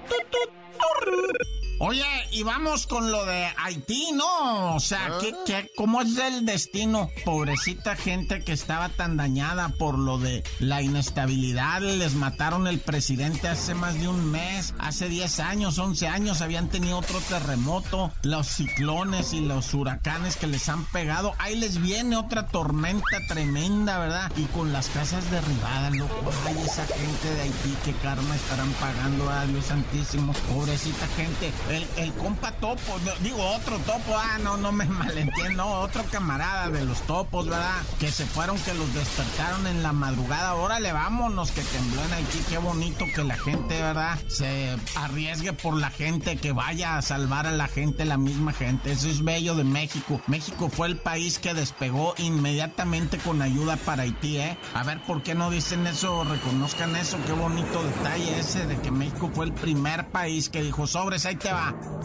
Oye, 1.78 2.06
y 2.32 2.44
vamos 2.44 2.88
con 2.88 3.12
lo 3.12 3.26
de 3.26 3.48
Haití, 3.58 4.12
¿no? 4.14 4.76
O 4.76 4.80
sea, 4.80 5.18
¿qué, 5.20 5.34
qué, 5.46 5.72
cómo 5.76 6.02
es 6.02 6.18
el 6.18 6.46
destino? 6.46 7.10
Pobrecita 7.26 7.98
gente 7.98 8.44
que 8.44 8.54
estaba 8.54 8.88
tan 8.90 9.18
dañada 9.18 9.70
por 9.70 10.00
lo 10.00 10.18
de 10.18 10.44
la 10.60 10.82
inestabilidad. 10.82 11.82
Les 11.82 12.16
mataron 12.16 12.68
el 12.68 12.80
presidente 12.80 13.50
hace 13.50 13.74
más 13.74 14.00
de 14.00 14.08
un 14.08 14.32
mes. 14.32 14.74
Hace 14.80 15.10
10 15.10 15.40
años, 15.42 15.78
11 15.78 16.08
años 16.08 16.42
habían 16.42 16.70
tenido 16.70 16.98
otro 16.98 17.20
terremoto. 17.20 18.12
Los 18.24 18.48
ciclones 18.48 19.34
y 19.34 19.42
los 19.42 19.74
huracanes 19.74 20.38
que 20.38 20.48
les 20.48 20.70
han 20.70 20.86
pegado. 20.86 21.34
Ahí 21.40 21.58
les 21.58 21.82
viene 21.82 22.16
otra 22.16 22.48
tormenta 22.48 23.18
tremenda, 23.28 24.00
¿verdad? 24.00 24.32
Y 24.38 24.44
con 24.46 24.72
las 24.72 24.88
casas 24.88 25.30
derribadas, 25.30 25.94
loco. 25.98 26.32
Ay, 26.46 26.56
esa 26.66 26.86
gente 26.86 27.34
de 27.36 27.42
Haití, 27.42 27.76
qué 27.84 27.94
karma 28.02 28.34
estarán 28.34 28.72
pagando 28.74 29.30
a 29.30 29.46
Dios 29.46 29.66
Santísimo. 29.66 30.32
Pobrecita 30.54 31.08
gente. 31.18 31.52
El, 31.70 31.88
el, 31.98 32.14
compa 32.14 32.52
Topo, 32.52 33.00
digo 33.22 33.44
otro 33.44 33.78
Topo, 33.80 34.16
ah, 34.16 34.38
no, 34.44 34.56
no 34.56 34.72
me 34.72 34.86
malentiendo, 34.86 35.66
otro 35.68 36.04
camarada 36.12 36.70
de 36.70 36.86
los 36.86 37.00
Topos, 37.02 37.48
¿verdad? 37.48 37.82
Que 38.00 38.12
se 38.12 38.26
fueron, 38.26 38.58
que 38.60 38.74
los 38.76 38.94
despertaron 38.94 39.66
en 39.66 39.82
la 39.82 39.92
madrugada. 39.92 40.54
Órale, 40.56 40.92
vámonos, 40.92 41.52
que 41.52 41.62
tembló 41.62 42.04
en 42.04 42.14
Haití. 42.14 42.40
Qué 42.50 42.60
bonito 42.60 43.06
que 43.16 43.24
la 43.24 43.38
gente, 43.38 43.82
¿verdad? 43.82 44.20
Se 44.28 44.76
arriesgue 44.96 45.54
por 45.54 45.76
la 45.76 45.90
gente, 45.90 46.38
que 46.38 46.52
vaya 46.52 46.98
a 46.98 47.02
salvar 47.02 47.48
a 47.48 47.52
la 47.52 47.68
gente, 47.68 48.06
la 48.06 48.18
misma 48.18 48.54
gente. 48.54 48.92
Eso 48.92 49.10
es 49.10 49.24
bello 49.24 49.56
de 49.56 49.64
México. 49.64 50.22
México 50.28 50.70
fue 50.70 50.88
el 50.88 50.98
país 50.98 51.40
que 51.40 51.54
despegó 51.54 52.14
inmediatamente 52.18 53.18
con 53.18 53.42
ayuda 53.42 53.78
para 53.78 54.04
Haití, 54.04 54.38
¿eh? 54.38 54.58
A 54.76 54.84
ver, 54.84 55.02
¿por 55.04 55.24
qué 55.24 55.34
no 55.34 55.50
dicen 55.50 55.88
eso? 55.88 56.24
Reconozcan 56.24 56.96
eso. 56.96 57.18
Qué 57.26 57.34
bonito 57.34 57.84
detalle 57.84 58.40
ese 58.40 58.68
de 58.68 58.80
que 58.82 58.92
México 58.92 59.32
fue 59.34 59.46
el 59.46 59.54
primer 59.54 60.08
país 60.10 60.50
que 60.50 60.62
dijo, 60.62 60.86
sobres, 60.86 61.26
ahí 61.26 61.36
te 61.36 61.55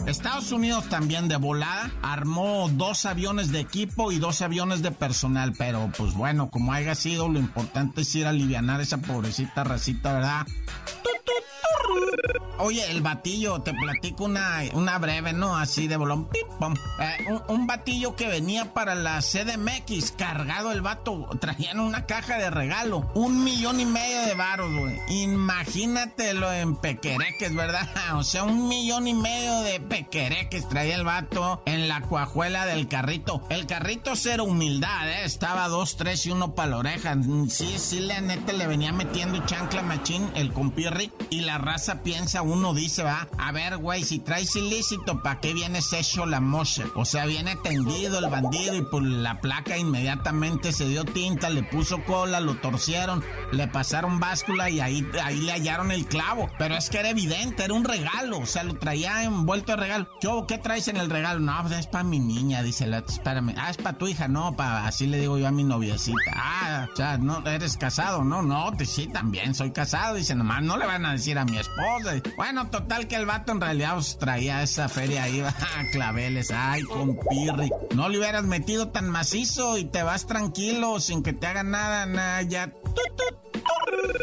Estados 0.07 0.51
Unidos 0.51 0.89
también 0.89 1.27
de 1.27 1.37
volada 1.37 1.91
armó 2.01 2.69
dos 2.73 3.05
aviones 3.05 3.51
de 3.51 3.59
equipo 3.59 4.11
y 4.11 4.19
dos 4.19 4.41
aviones 4.41 4.81
de 4.81 4.91
personal, 4.91 5.53
pero 5.57 5.91
pues 5.97 6.13
bueno, 6.13 6.49
como 6.49 6.73
haya 6.73 6.95
sido, 6.95 7.29
lo 7.29 7.39
importante 7.39 8.01
es 8.01 8.15
ir 8.15 8.25
a 8.25 8.29
aliviar 8.29 8.81
esa 8.81 8.97
pobrecita 8.97 9.63
racita, 9.63 10.13
¿verdad? 10.13 10.47
Oye, 12.57 12.91
el 12.91 13.01
batillo, 13.01 13.59
te 13.61 13.73
platico 13.73 14.25
una, 14.25 14.59
una 14.73 14.99
breve, 14.99 15.33
¿no? 15.33 15.57
Así 15.57 15.87
de 15.87 15.97
bolón. 15.97 16.29
Eh, 16.99 17.39
un, 17.47 17.65
batillo 17.65 18.15
que 18.15 18.27
venía 18.27 18.71
para 18.73 18.93
la 18.93 19.19
CDMX, 19.19 20.11
cargado 20.11 20.71
el 20.71 20.81
vato. 20.81 21.27
Traían 21.39 21.79
una 21.79 22.05
caja 22.05 22.37
de 22.37 22.51
regalo. 22.51 23.09
Un 23.15 23.43
millón 23.43 23.79
y 23.79 23.85
medio 23.85 24.21
de 24.27 24.35
baros, 24.35 24.71
güey. 24.77 24.99
Imagínatelo 25.09 26.53
en 26.53 26.75
pequereques, 26.75 27.55
¿verdad? 27.55 27.89
O 28.13 28.23
sea, 28.23 28.43
un 28.43 28.67
millón 28.67 29.07
y 29.07 29.13
medio 29.13 29.61
de 29.61 29.79
pequereques 29.79 30.67
traía 30.69 30.95
el 30.95 31.03
vato 31.03 31.63
en 31.65 31.87
la 31.87 32.01
cuajuela 32.01 32.65
del 32.65 32.87
carrito. 32.87 33.41
El 33.49 33.65
carrito 33.65 34.15
cero 34.15 34.43
humildad, 34.43 35.09
¿eh? 35.09 35.23
Estaba 35.23 35.67
dos, 35.67 35.97
tres 35.97 36.25
y 36.25 36.31
uno 36.31 36.53
para 36.53 36.71
la 36.71 36.77
oreja. 36.77 37.15
Sí, 37.49 37.79
sí, 37.79 38.01
la 38.01 38.21
neta 38.21 38.53
le 38.53 38.67
venía 38.67 38.91
metiendo 38.91 39.43
chancla 39.45 39.81
machín 39.81 40.29
el 40.35 40.53
compirri 40.53 41.11
y 41.29 41.41
la 41.41 41.57
piensa 42.03 42.41
uno, 42.41 42.73
dice, 42.73 43.03
va, 43.03 43.27
a 43.37 43.51
ver, 43.51 43.77
güey, 43.77 44.03
si 44.03 44.19
traes 44.19 44.55
ilícito, 44.55 45.21
¿para 45.21 45.39
qué 45.39 45.53
vienes 45.53 45.93
hecho 45.93 46.25
la 46.25 46.39
mocha? 46.39 46.85
O 46.95 47.05
sea, 47.05 47.25
viene 47.25 47.55
tendido 47.57 48.19
el 48.19 48.29
bandido 48.29 48.75
y 48.75 48.81
por 48.81 49.03
la 49.03 49.39
placa 49.39 49.77
inmediatamente 49.77 50.71
se 50.71 50.87
dio 50.87 51.05
tinta, 51.05 51.49
le 51.49 51.63
puso 51.63 52.03
cola, 52.03 52.39
lo 52.39 52.55
torcieron, 52.55 53.23
le 53.51 53.67
pasaron 53.67 54.19
báscula 54.19 54.69
y 54.69 54.79
ahí, 54.79 55.07
ahí 55.23 55.41
le 55.41 55.53
hallaron 55.53 55.91
el 55.91 56.05
clavo. 56.05 56.49
Pero 56.57 56.75
es 56.75 56.89
que 56.89 56.99
era 56.99 57.09
evidente, 57.09 57.63
era 57.63 57.73
un 57.73 57.83
regalo, 57.83 58.39
o 58.39 58.45
sea, 58.45 58.63
lo 58.63 58.75
traía 58.75 59.23
envuelto 59.23 59.73
de 59.73 59.77
regalo. 59.77 60.09
Yo, 60.21 60.45
¿qué 60.47 60.57
traes 60.57 60.87
en 60.87 60.97
el 60.97 61.09
regalo? 61.09 61.39
No, 61.39 61.57
pues 61.61 61.79
es 61.79 61.87
para 61.87 62.03
mi 62.03 62.19
niña, 62.19 62.63
dice 62.63 62.87
la, 62.87 62.99
espérame. 62.99 63.55
Ah, 63.57 63.69
es 63.69 63.77
para 63.77 63.97
tu 63.97 64.07
hija, 64.07 64.27
no, 64.27 64.55
pa, 64.55 64.85
así 64.85 65.07
le 65.07 65.19
digo 65.19 65.37
yo 65.37 65.47
a 65.47 65.51
mi 65.51 65.63
noviecita. 65.63 66.31
Ah, 66.35 66.87
o 66.91 66.95
sea, 66.95 67.17
no, 67.17 67.45
eres 67.47 67.77
casado, 67.77 68.23
no, 68.23 68.41
no, 68.41 68.71
te, 68.73 68.85
sí, 68.85 69.07
también 69.07 69.55
soy 69.55 69.71
casado, 69.71 70.15
dice, 70.15 70.35
nomás 70.35 70.61
no 70.63 70.77
le 70.77 70.85
van 70.85 71.05
a 71.05 71.13
decir 71.13 71.37
a 71.37 71.45
mi 71.45 71.57
esposa. 71.61 72.21
Bueno, 72.35 72.69
total 72.69 73.07
que 73.07 73.15
el 73.15 73.25
vato 73.25 73.51
en 73.51 73.61
realidad 73.61 73.97
os 73.97 74.17
traía 74.17 74.61
esa 74.61 74.89
feria 74.89 75.23
ahí, 75.23 75.39
a 75.41 75.53
claveles, 75.91 76.51
ay, 76.51 76.83
compirri. 76.83 77.69
No 77.95 78.09
le 78.09 78.19
hubieras 78.19 78.43
metido 78.43 78.89
tan 78.89 79.09
macizo 79.09 79.77
y 79.77 79.85
te 79.85 80.03
vas 80.03 80.27
tranquilo 80.27 80.99
sin 80.99 81.23
que 81.23 81.33
te 81.33 81.47
hagan 81.47 81.71
nada, 81.71 82.05
nada, 82.05 82.41
ya. 82.41 82.73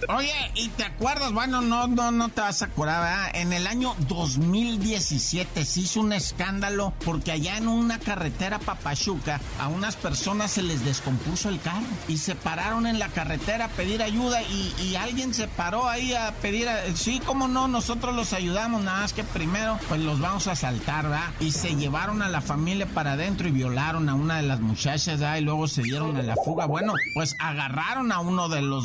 Oye, 0.09 0.33
¿y 0.55 0.69
te 0.71 0.85
acuerdas? 0.85 1.33
Bueno, 1.33 1.61
no, 1.61 1.87
no, 1.87 2.11
no 2.11 2.29
te 2.29 2.41
vas 2.41 2.63
a 2.63 2.67
acordar, 2.67 3.03
¿verdad? 3.03 3.31
En 3.35 3.53
el 3.53 3.67
año 3.67 3.95
2017 4.09 5.65
se 5.65 5.81
hizo 5.81 6.01
un 6.01 6.13
escándalo 6.13 6.93
porque 7.05 7.33
allá 7.33 7.59
en 7.59 7.69
una 7.69 7.99
carretera 7.99 8.59
Papachuca 8.59 9.41
a 9.61 9.69
unas 9.69 9.97
personas 9.97 10.53
se 10.53 10.63
les 10.63 10.85
descompuso 10.85 11.49
el 11.49 11.61
carro 11.61 11.87
y 12.09 12.19
se 12.19 12.35
pararon 12.35 12.87
en 12.87 12.99
la 12.99 13.09
carretera 13.09 13.67
a 13.67 13.69
pedir 13.69 14.03
ayuda 14.03 14.43
y, 14.43 14.97
alguien 14.99 15.33
se 15.33 15.47
paró 15.47 15.89
ahí 15.89 16.13
a 16.13 16.33
pedir, 16.43 16.69
sí, 16.95 17.21
cómo 17.25 17.47
no, 17.47 17.69
nosotros 17.69 18.17
los 18.17 18.33
ayudamos, 18.33 18.83
nada 18.83 19.03
más 19.03 19.13
que 19.13 19.23
primero 19.23 19.79
pues 19.89 20.01
los 20.01 20.19
vamos 20.19 20.49
a 20.49 20.53
asaltar, 20.53 21.05
¿verdad? 21.05 21.31
Y 21.39 21.53
se 21.53 21.77
llevaron 21.77 22.21
a 22.23 22.29
la 22.29 22.41
familia 22.41 22.87
para 22.87 23.13
adentro 23.13 23.47
y 23.47 23.53
violaron 23.53 24.09
a 24.09 24.15
una 24.15 24.39
de 24.39 24.43
las 24.43 24.61
muchachas, 24.61 25.21
¿verdad? 25.21 25.37
Y 25.37 25.43
luego 25.43 25.69
se 25.69 25.83
dieron 25.83 26.17
a 26.17 26.23
la 26.23 26.35
fuga. 26.45 26.67
Bueno, 26.67 26.95
pues 27.15 27.37
agarraron 27.39 28.11
a 28.11 28.19
uno 28.19 28.49
de 28.49 28.63
los, 28.63 28.85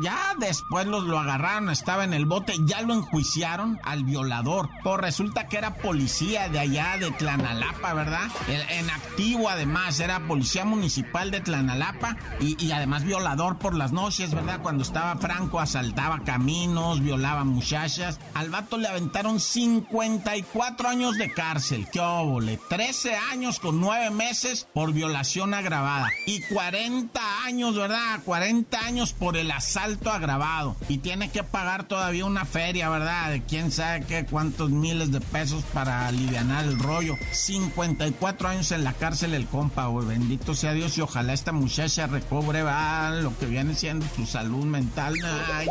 ya 0.00 0.17
después 0.38 0.86
los 0.86 1.04
lo 1.04 1.18
agarraron, 1.18 1.70
estaba 1.70 2.04
en 2.04 2.14
el 2.14 2.26
bote, 2.26 2.54
ya 2.64 2.82
lo 2.82 2.94
enjuiciaron 2.94 3.78
al 3.84 4.04
violador. 4.04 4.68
Pues 4.82 4.98
resulta 4.98 5.48
que 5.48 5.58
era 5.58 5.74
policía 5.74 6.48
de 6.48 6.58
allá 6.58 6.96
de 6.98 7.10
Tlanalapa, 7.10 7.94
¿verdad? 7.94 8.28
En 8.48 8.90
activo 8.90 9.48
además, 9.48 10.00
era 10.00 10.20
policía 10.20 10.64
municipal 10.64 11.30
de 11.30 11.40
Tlanalapa 11.40 12.16
y, 12.40 12.70
además 12.72 13.04
violador 13.04 13.58
por 13.58 13.74
las 13.74 13.92
noches, 13.92 14.34
¿verdad? 14.34 14.60
Cuando 14.62 14.82
estaba 14.82 15.16
Franco 15.16 15.60
asaltaba 15.60 16.20
caminos, 16.24 17.00
violaba 17.00 17.44
muchachas. 17.44 18.20
Al 18.34 18.50
vato 18.50 18.78
le 18.78 18.88
aventaron 18.88 19.40
54 19.40 20.88
años 20.88 21.16
de 21.16 21.32
cárcel, 21.32 21.86
qué 21.92 22.00
óvole, 22.00 22.58
13 22.68 23.16
años 23.16 23.58
con 23.58 23.80
9 23.80 24.10
meses 24.10 24.68
por 24.72 24.92
violación 24.92 25.54
agravada 25.54 26.10
y 26.26 26.42
40 26.42 27.20
años, 27.44 27.76
¿verdad? 27.76 28.20
40 28.24 28.78
años 28.80 29.12
por 29.12 29.36
el 29.36 29.50
asalto 29.50 30.07
agravado 30.10 30.76
y 30.88 30.98
tiene 30.98 31.30
que 31.30 31.42
pagar 31.42 31.84
todavía 31.84 32.24
una 32.24 32.44
feria, 32.44 32.88
¿verdad? 32.88 33.30
De 33.30 33.42
quién 33.42 33.70
sabe 33.70 34.04
qué, 34.06 34.24
cuántos 34.24 34.70
miles 34.70 35.12
de 35.12 35.20
pesos 35.20 35.64
para 35.72 36.06
aliviar 36.06 36.38
el 36.64 36.78
rollo. 36.78 37.14
54 37.32 38.48
años 38.48 38.72
en 38.72 38.84
la 38.84 38.92
cárcel 38.92 39.34
el 39.34 39.46
compa, 39.46 39.86
güey. 39.86 40.06
Bendito 40.06 40.54
sea 40.54 40.72
Dios 40.72 40.96
y 40.98 41.00
ojalá 41.00 41.32
esta 41.32 41.52
muchacha 41.52 42.06
recobre 42.06 42.62
va, 42.62 43.10
lo 43.10 43.36
que 43.38 43.46
viene 43.46 43.74
siendo 43.74 44.06
su 44.14 44.26
salud 44.26 44.64
mental. 44.64 45.14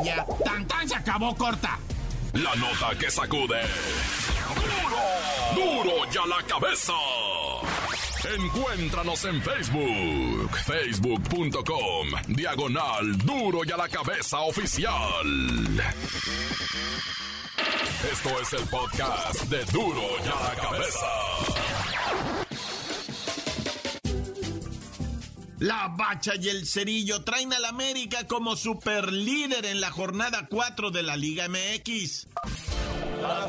Ya. 0.04 0.26
¡Tan, 0.44 0.68
tan! 0.68 0.88
Se 0.88 0.96
acabó 0.96 1.36
corta. 1.36 1.80
La 2.34 2.54
nota 2.56 2.98
que 3.00 3.10
sacude. 3.10 3.62
¡Duro! 5.56 5.84
¡Duro 5.84 6.12
ya 6.12 6.26
la 6.28 6.44
cabeza! 6.46 6.94
Encuéntranos 8.36 9.24
en 9.26 9.42
Facebook, 9.42 10.52
facebook.com, 10.66 12.08
diagonal 12.28 13.18
duro 13.20 13.62
y 13.66 13.72
a 13.72 13.78
la 13.78 13.88
cabeza 13.88 14.40
oficial. 14.42 15.26
Esto 18.12 18.42
es 18.42 18.54
el 18.54 18.68
podcast 18.68 19.44
de 19.44 19.64
duro 19.72 20.02
y 20.24 20.28
a 20.28 20.44
la 20.44 20.56
cabeza. 20.62 21.08
La 25.60 25.88
Bacha 25.98 26.34
y 26.36 26.50
el 26.50 26.68
Cerillo 26.68 27.24
traen 27.24 27.54
al 27.54 27.66
América 27.66 28.28
como 28.28 28.56
superlíder 28.56 29.66
en 29.66 29.80
la 29.80 29.90
jornada 29.90 30.48
4 30.50 30.92
de 30.92 31.04
la 31.04 31.16
Liga 31.16 31.48
MX. 31.48 32.28
A 33.24 33.46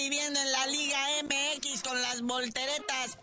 viviendo 0.00 0.40
en 0.40 0.52
la 0.52 0.66
Liga 0.68 0.98
MX 1.24 1.82
con 1.82 2.00
las 2.00 2.22
volteretas 2.22 2.79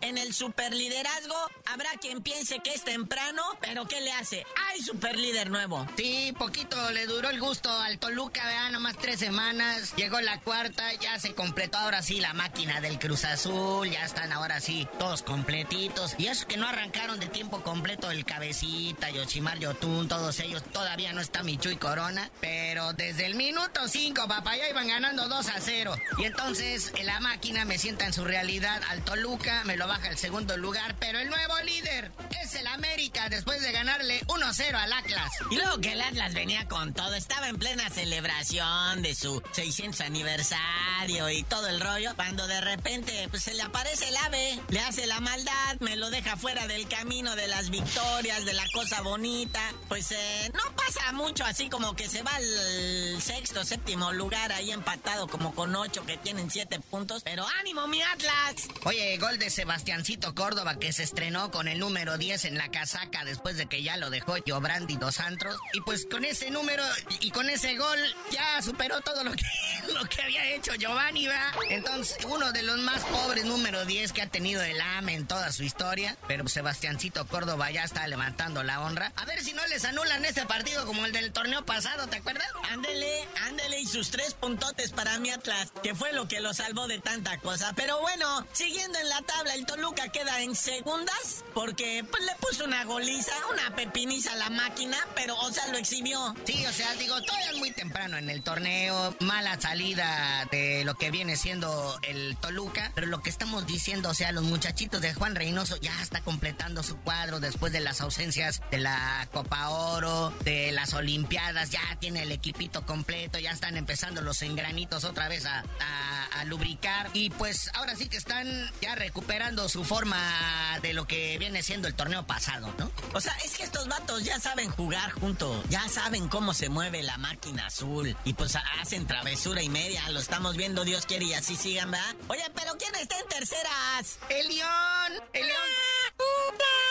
en 0.08 0.18
el 0.18 0.32
superliderazgo? 0.32 1.36
Habrá 1.66 1.90
quien 2.00 2.22
piense 2.22 2.60
que 2.60 2.72
es 2.72 2.82
temprano, 2.82 3.42
pero 3.60 3.86
¿qué 3.86 4.00
le 4.00 4.12
hace? 4.12 4.44
¡Hay 4.68 4.80
superlíder 4.80 5.50
nuevo! 5.50 5.86
Sí, 5.96 6.34
poquito 6.38 6.90
le 6.92 7.06
duró 7.06 7.28
el 7.28 7.40
gusto 7.40 7.70
al 7.70 7.98
Toluca, 7.98 8.44
vean, 8.46 8.72
nomás 8.72 8.96
tres 8.96 9.20
semanas. 9.20 9.94
Llegó 9.96 10.20
la 10.20 10.40
cuarta, 10.40 10.94
ya 10.94 11.18
se 11.18 11.34
completó 11.34 11.78
ahora 11.78 12.02
sí 12.02 12.20
la 12.20 12.32
máquina 12.32 12.80
del 12.80 12.98
Cruz 12.98 13.24
Azul, 13.24 13.90
ya 13.90 14.04
están 14.04 14.32
ahora 14.32 14.60
sí 14.60 14.88
todos 14.98 15.22
completitos. 15.22 16.14
Y 16.18 16.28
eso 16.28 16.46
que 16.46 16.56
no 16.56 16.66
arrancaron 16.66 17.20
de 17.20 17.26
tiempo 17.26 17.62
completo 17.62 18.10
el 18.10 18.24
Cabecita, 18.24 19.10
Yoshimar 19.10 19.58
Yotun, 19.58 20.08
todos 20.08 20.40
ellos, 20.40 20.62
todavía 20.72 21.12
no 21.12 21.20
está 21.20 21.42
Michu 21.42 21.68
y 21.68 21.76
Corona. 21.76 22.30
Pero 22.40 22.94
desde 22.94 23.26
el 23.26 23.34
minuto 23.34 23.86
5, 23.86 24.26
papá, 24.26 24.56
ya 24.56 24.68
iban 24.70 24.88
ganando 24.88 25.28
2 25.28 25.48
a 25.48 25.60
0. 25.60 25.96
Y 26.18 26.24
entonces 26.24 26.92
la 27.04 27.20
máquina 27.20 27.64
me 27.64 27.78
sienta 27.78 28.06
en 28.06 28.12
su 28.12 28.24
realidad 28.24 28.80
al 28.88 29.04
Toluca, 29.04 29.64
me 29.64 29.76
lo 29.76 29.86
baja 29.98 30.10
al 30.10 30.18
segundo 30.18 30.56
lugar, 30.56 30.94
pero 31.00 31.18
el 31.18 31.28
nuevo 31.28 31.58
líder 31.64 32.12
es 32.42 32.54
el 32.54 32.66
América 32.68 33.28
después 33.28 33.60
de 33.62 33.72
ganarle 33.72 34.20
1-0 34.26 34.74
al 34.74 34.92
Atlas. 34.92 35.30
Y 35.50 35.56
luego 35.56 35.78
que 35.80 35.92
el 35.92 36.00
Atlas 36.00 36.34
venía 36.34 36.66
con 36.68 36.94
todo, 36.94 37.14
estaba 37.14 37.48
en 37.48 37.58
plena 37.58 37.88
celebración 37.90 39.02
de 39.02 39.14
su 39.14 39.42
600 39.52 40.00
aniversario 40.02 41.30
y 41.30 41.42
todo 41.42 41.66
el 41.68 41.80
rollo, 41.80 42.14
cuando 42.14 42.46
de 42.46 42.60
repente 42.60 43.26
pues, 43.30 43.42
se 43.42 43.54
le 43.54 43.62
aparece 43.62 44.08
el 44.08 44.16
ave, 44.18 44.60
le 44.68 44.80
hace 44.80 45.06
la 45.06 45.20
maldad, 45.20 45.76
me 45.80 45.96
lo 45.96 46.10
deja 46.10 46.36
fuera 46.36 46.66
del 46.66 46.86
camino 46.88 47.34
de 47.34 47.48
las 47.48 47.70
victorias, 47.70 48.44
de 48.44 48.52
la 48.52 48.66
cosa 48.72 49.00
bonita. 49.02 49.60
Pues 49.88 50.12
eh, 50.12 50.50
no 50.54 50.76
pasa 50.76 51.12
mucho 51.12 51.44
así 51.44 51.68
como 51.68 51.96
que 51.96 52.08
se 52.08 52.22
va 52.22 52.34
al 52.34 53.22
sexto, 53.22 53.64
séptimo 53.64 54.12
lugar 54.12 54.52
ahí 54.52 54.70
empatado 54.70 55.26
como 55.26 55.54
con 55.54 55.74
ocho 55.74 56.04
que 56.06 56.16
tienen 56.18 56.50
siete 56.50 56.78
puntos, 56.78 57.22
pero 57.24 57.46
ánimo 57.60 57.86
mi 57.88 58.00
Atlas. 58.02 58.68
Oye, 58.84 59.16
gol 59.18 59.38
de 59.38 59.50
Sebastiancito 59.88 60.34
Córdoba 60.34 60.78
que 60.78 60.92
se 60.92 61.02
estrenó 61.02 61.50
con 61.50 61.66
el 61.66 61.78
número 61.78 62.18
10 62.18 62.44
en 62.44 62.58
la 62.58 62.70
casaca 62.70 63.24
después 63.24 63.56
de 63.56 63.64
que 63.64 63.82
ya 63.82 63.96
lo 63.96 64.10
dejó 64.10 64.34
Giobrandi 64.34 64.96
dos 64.96 65.18
antros. 65.18 65.56
Y 65.72 65.80
pues 65.80 66.04
con 66.04 66.26
ese 66.26 66.50
número 66.50 66.84
y 67.20 67.30
con 67.30 67.48
ese 67.48 67.74
gol 67.78 67.98
ya 68.30 68.60
superó 68.60 69.00
todo 69.00 69.24
lo 69.24 69.32
que, 69.32 69.42
había 70.22 70.50
hecho 70.50 70.74
Giovanni, 70.74 71.26
¿va? 71.26 71.54
Entonces, 71.70 72.18
uno 72.26 72.52
de 72.52 72.64
los 72.64 72.76
más 72.80 73.02
pobres 73.04 73.46
número 73.46 73.86
10 73.86 74.12
que 74.12 74.20
ha 74.20 74.28
tenido 74.28 74.60
el 74.60 74.78
AME 74.78 75.14
en 75.14 75.26
toda 75.26 75.50
su 75.52 75.62
historia. 75.62 76.18
Pero 76.26 76.46
Sebastiancito 76.48 77.26
Córdoba 77.26 77.70
ya 77.70 77.84
está 77.84 78.06
levantando 78.08 78.62
la 78.62 78.82
honra. 78.82 79.14
A 79.16 79.24
ver 79.24 79.42
si 79.42 79.54
no 79.54 79.66
les 79.68 79.86
anulan 79.86 80.22
este 80.26 80.44
partido 80.44 80.84
como 80.84 81.06
el 81.06 81.12
del 81.12 81.32
torneo 81.32 81.64
pasado, 81.64 82.08
¿te 82.08 82.16
acuerdas? 82.16 82.46
Ándele, 82.70 83.26
ándele 83.46 83.80
y 83.80 83.86
sus 83.86 84.10
tres 84.10 84.34
puntotes 84.34 84.90
para 84.90 85.18
mi 85.18 85.30
Atlas, 85.30 85.72
que 85.82 85.94
fue 85.94 86.12
lo 86.12 86.28
que 86.28 86.40
lo 86.40 86.52
salvó 86.52 86.88
de 86.88 86.98
tanta 86.98 87.38
cosa. 87.38 87.72
Pero 87.74 87.98
bueno, 88.02 88.46
siguiendo 88.52 88.98
en 88.98 89.08
la 89.08 89.22
tabla, 89.22 89.54
el 89.54 89.64
Toluca 89.78 90.08
queda 90.08 90.42
en 90.42 90.56
segundas 90.56 91.44
porque 91.54 92.04
pues, 92.10 92.24
le 92.24 92.32
puso 92.40 92.64
una 92.64 92.84
goliza, 92.84 93.32
una 93.52 93.76
pepiniza 93.76 94.32
a 94.32 94.36
la 94.36 94.50
máquina, 94.50 94.96
pero 95.14 95.36
o 95.36 95.52
sea, 95.52 95.68
lo 95.68 95.78
exhibió. 95.78 96.34
Sí, 96.44 96.66
o 96.66 96.72
sea, 96.72 96.94
digo, 96.94 97.22
todavía 97.22 97.52
es 97.52 97.58
muy 97.58 97.70
temprano 97.70 98.16
en 98.16 98.28
el 98.28 98.42
torneo, 98.42 99.14
mala 99.20 99.60
salida 99.60 100.48
de 100.50 100.82
lo 100.84 100.96
que 100.96 101.12
viene 101.12 101.36
siendo 101.36 101.96
el 102.02 102.36
Toluca, 102.38 102.90
pero 102.96 103.06
lo 103.06 103.22
que 103.22 103.30
estamos 103.30 103.68
diciendo, 103.68 104.10
o 104.10 104.14
sea, 104.14 104.32
los 104.32 104.42
muchachitos 104.42 105.00
de 105.00 105.14
Juan 105.14 105.36
Reynoso 105.36 105.76
ya 105.76 106.02
está 106.02 106.22
completando 106.22 106.82
su 106.82 106.96
cuadro 106.96 107.38
después 107.38 107.72
de 107.72 107.78
las 107.78 108.00
ausencias 108.00 108.60
de 108.72 108.78
la 108.78 109.28
Copa 109.32 109.68
Oro, 109.68 110.34
de 110.42 110.72
las 110.72 110.92
Olimpiadas, 110.92 111.70
ya 111.70 111.82
tiene 112.00 112.22
el 112.22 112.32
equipito 112.32 112.84
completo, 112.84 113.38
ya 113.38 113.52
están 113.52 113.76
empezando 113.76 114.22
los 114.22 114.42
engranitos 114.42 115.04
otra 115.04 115.28
vez 115.28 115.46
a, 115.46 115.62
a, 115.80 116.24
a 116.40 116.44
lubricar. 116.46 117.10
Y 117.12 117.30
pues 117.30 117.70
ahora 117.74 117.94
sí 117.94 118.08
que 118.08 118.16
están 118.16 118.48
ya 118.80 118.96
recuperando 118.96 119.67
su 119.68 119.84
forma 119.84 120.78
de 120.82 120.92
lo 120.92 121.06
que 121.06 121.38
viene 121.38 121.62
siendo 121.62 121.88
el 121.88 121.94
torneo 121.94 122.26
pasado, 122.26 122.72
¿no? 122.78 122.90
O 123.12 123.20
sea, 123.20 123.36
es 123.44 123.56
que 123.56 123.64
estos 123.64 123.88
vatos 123.88 124.24
ya 124.24 124.38
saben 124.40 124.70
jugar 124.70 125.10
juntos, 125.12 125.64
ya 125.68 125.88
saben 125.88 126.28
cómo 126.28 126.54
se 126.54 126.68
mueve 126.68 127.02
la 127.02 127.18
máquina 127.18 127.66
azul. 127.66 128.16
Y 128.24 128.34
pues 128.34 128.56
hacen 128.80 129.06
travesura 129.06 129.62
y 129.62 129.68
media, 129.68 130.08
lo 130.10 130.20
estamos 130.20 130.56
viendo, 130.56 130.84
Dios 130.84 131.06
quiere 131.06 131.26
y 131.26 131.34
así 131.34 131.56
sigan, 131.56 131.90
¿verdad? 131.90 132.14
Oye, 132.28 132.44
pero 132.54 132.76
¿quién 132.78 132.94
está 132.94 133.18
en 133.18 133.28
terceras? 133.28 134.18
El 134.28 134.48
León, 134.48 135.22
el 135.32 135.46
León. 135.46 136.87